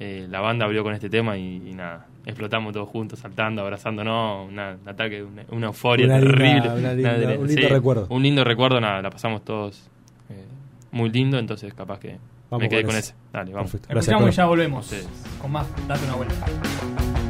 [0.00, 4.76] eh, la banda abrió con este tema y, nada, explotamos todos juntos, saltando, abrazándonos, una,
[4.82, 7.38] un ataque, una, euforia terrible.
[7.38, 8.06] un lindo recuerdo.
[8.10, 9.88] Un lindo recuerdo, nada, la pasamos todos
[10.30, 10.44] eh,
[10.90, 12.18] muy lindo, entonces capaz que
[12.50, 13.14] me quedé con ese.
[13.32, 13.74] Dale, vamos.
[13.74, 14.92] Escuchamos y ya volvemos
[15.40, 17.23] con más, date una vuelta.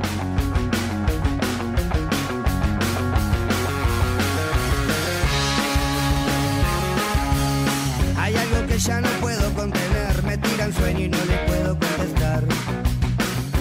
[8.78, 10.22] ya no puedo contener.
[10.24, 12.42] Me tiran sueño y no le puedo contestar.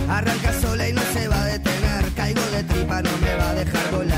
[0.10, 2.14] Arranca sola y no se va a detener.
[2.16, 4.13] Caigo de tripa, no me va a dejar volar.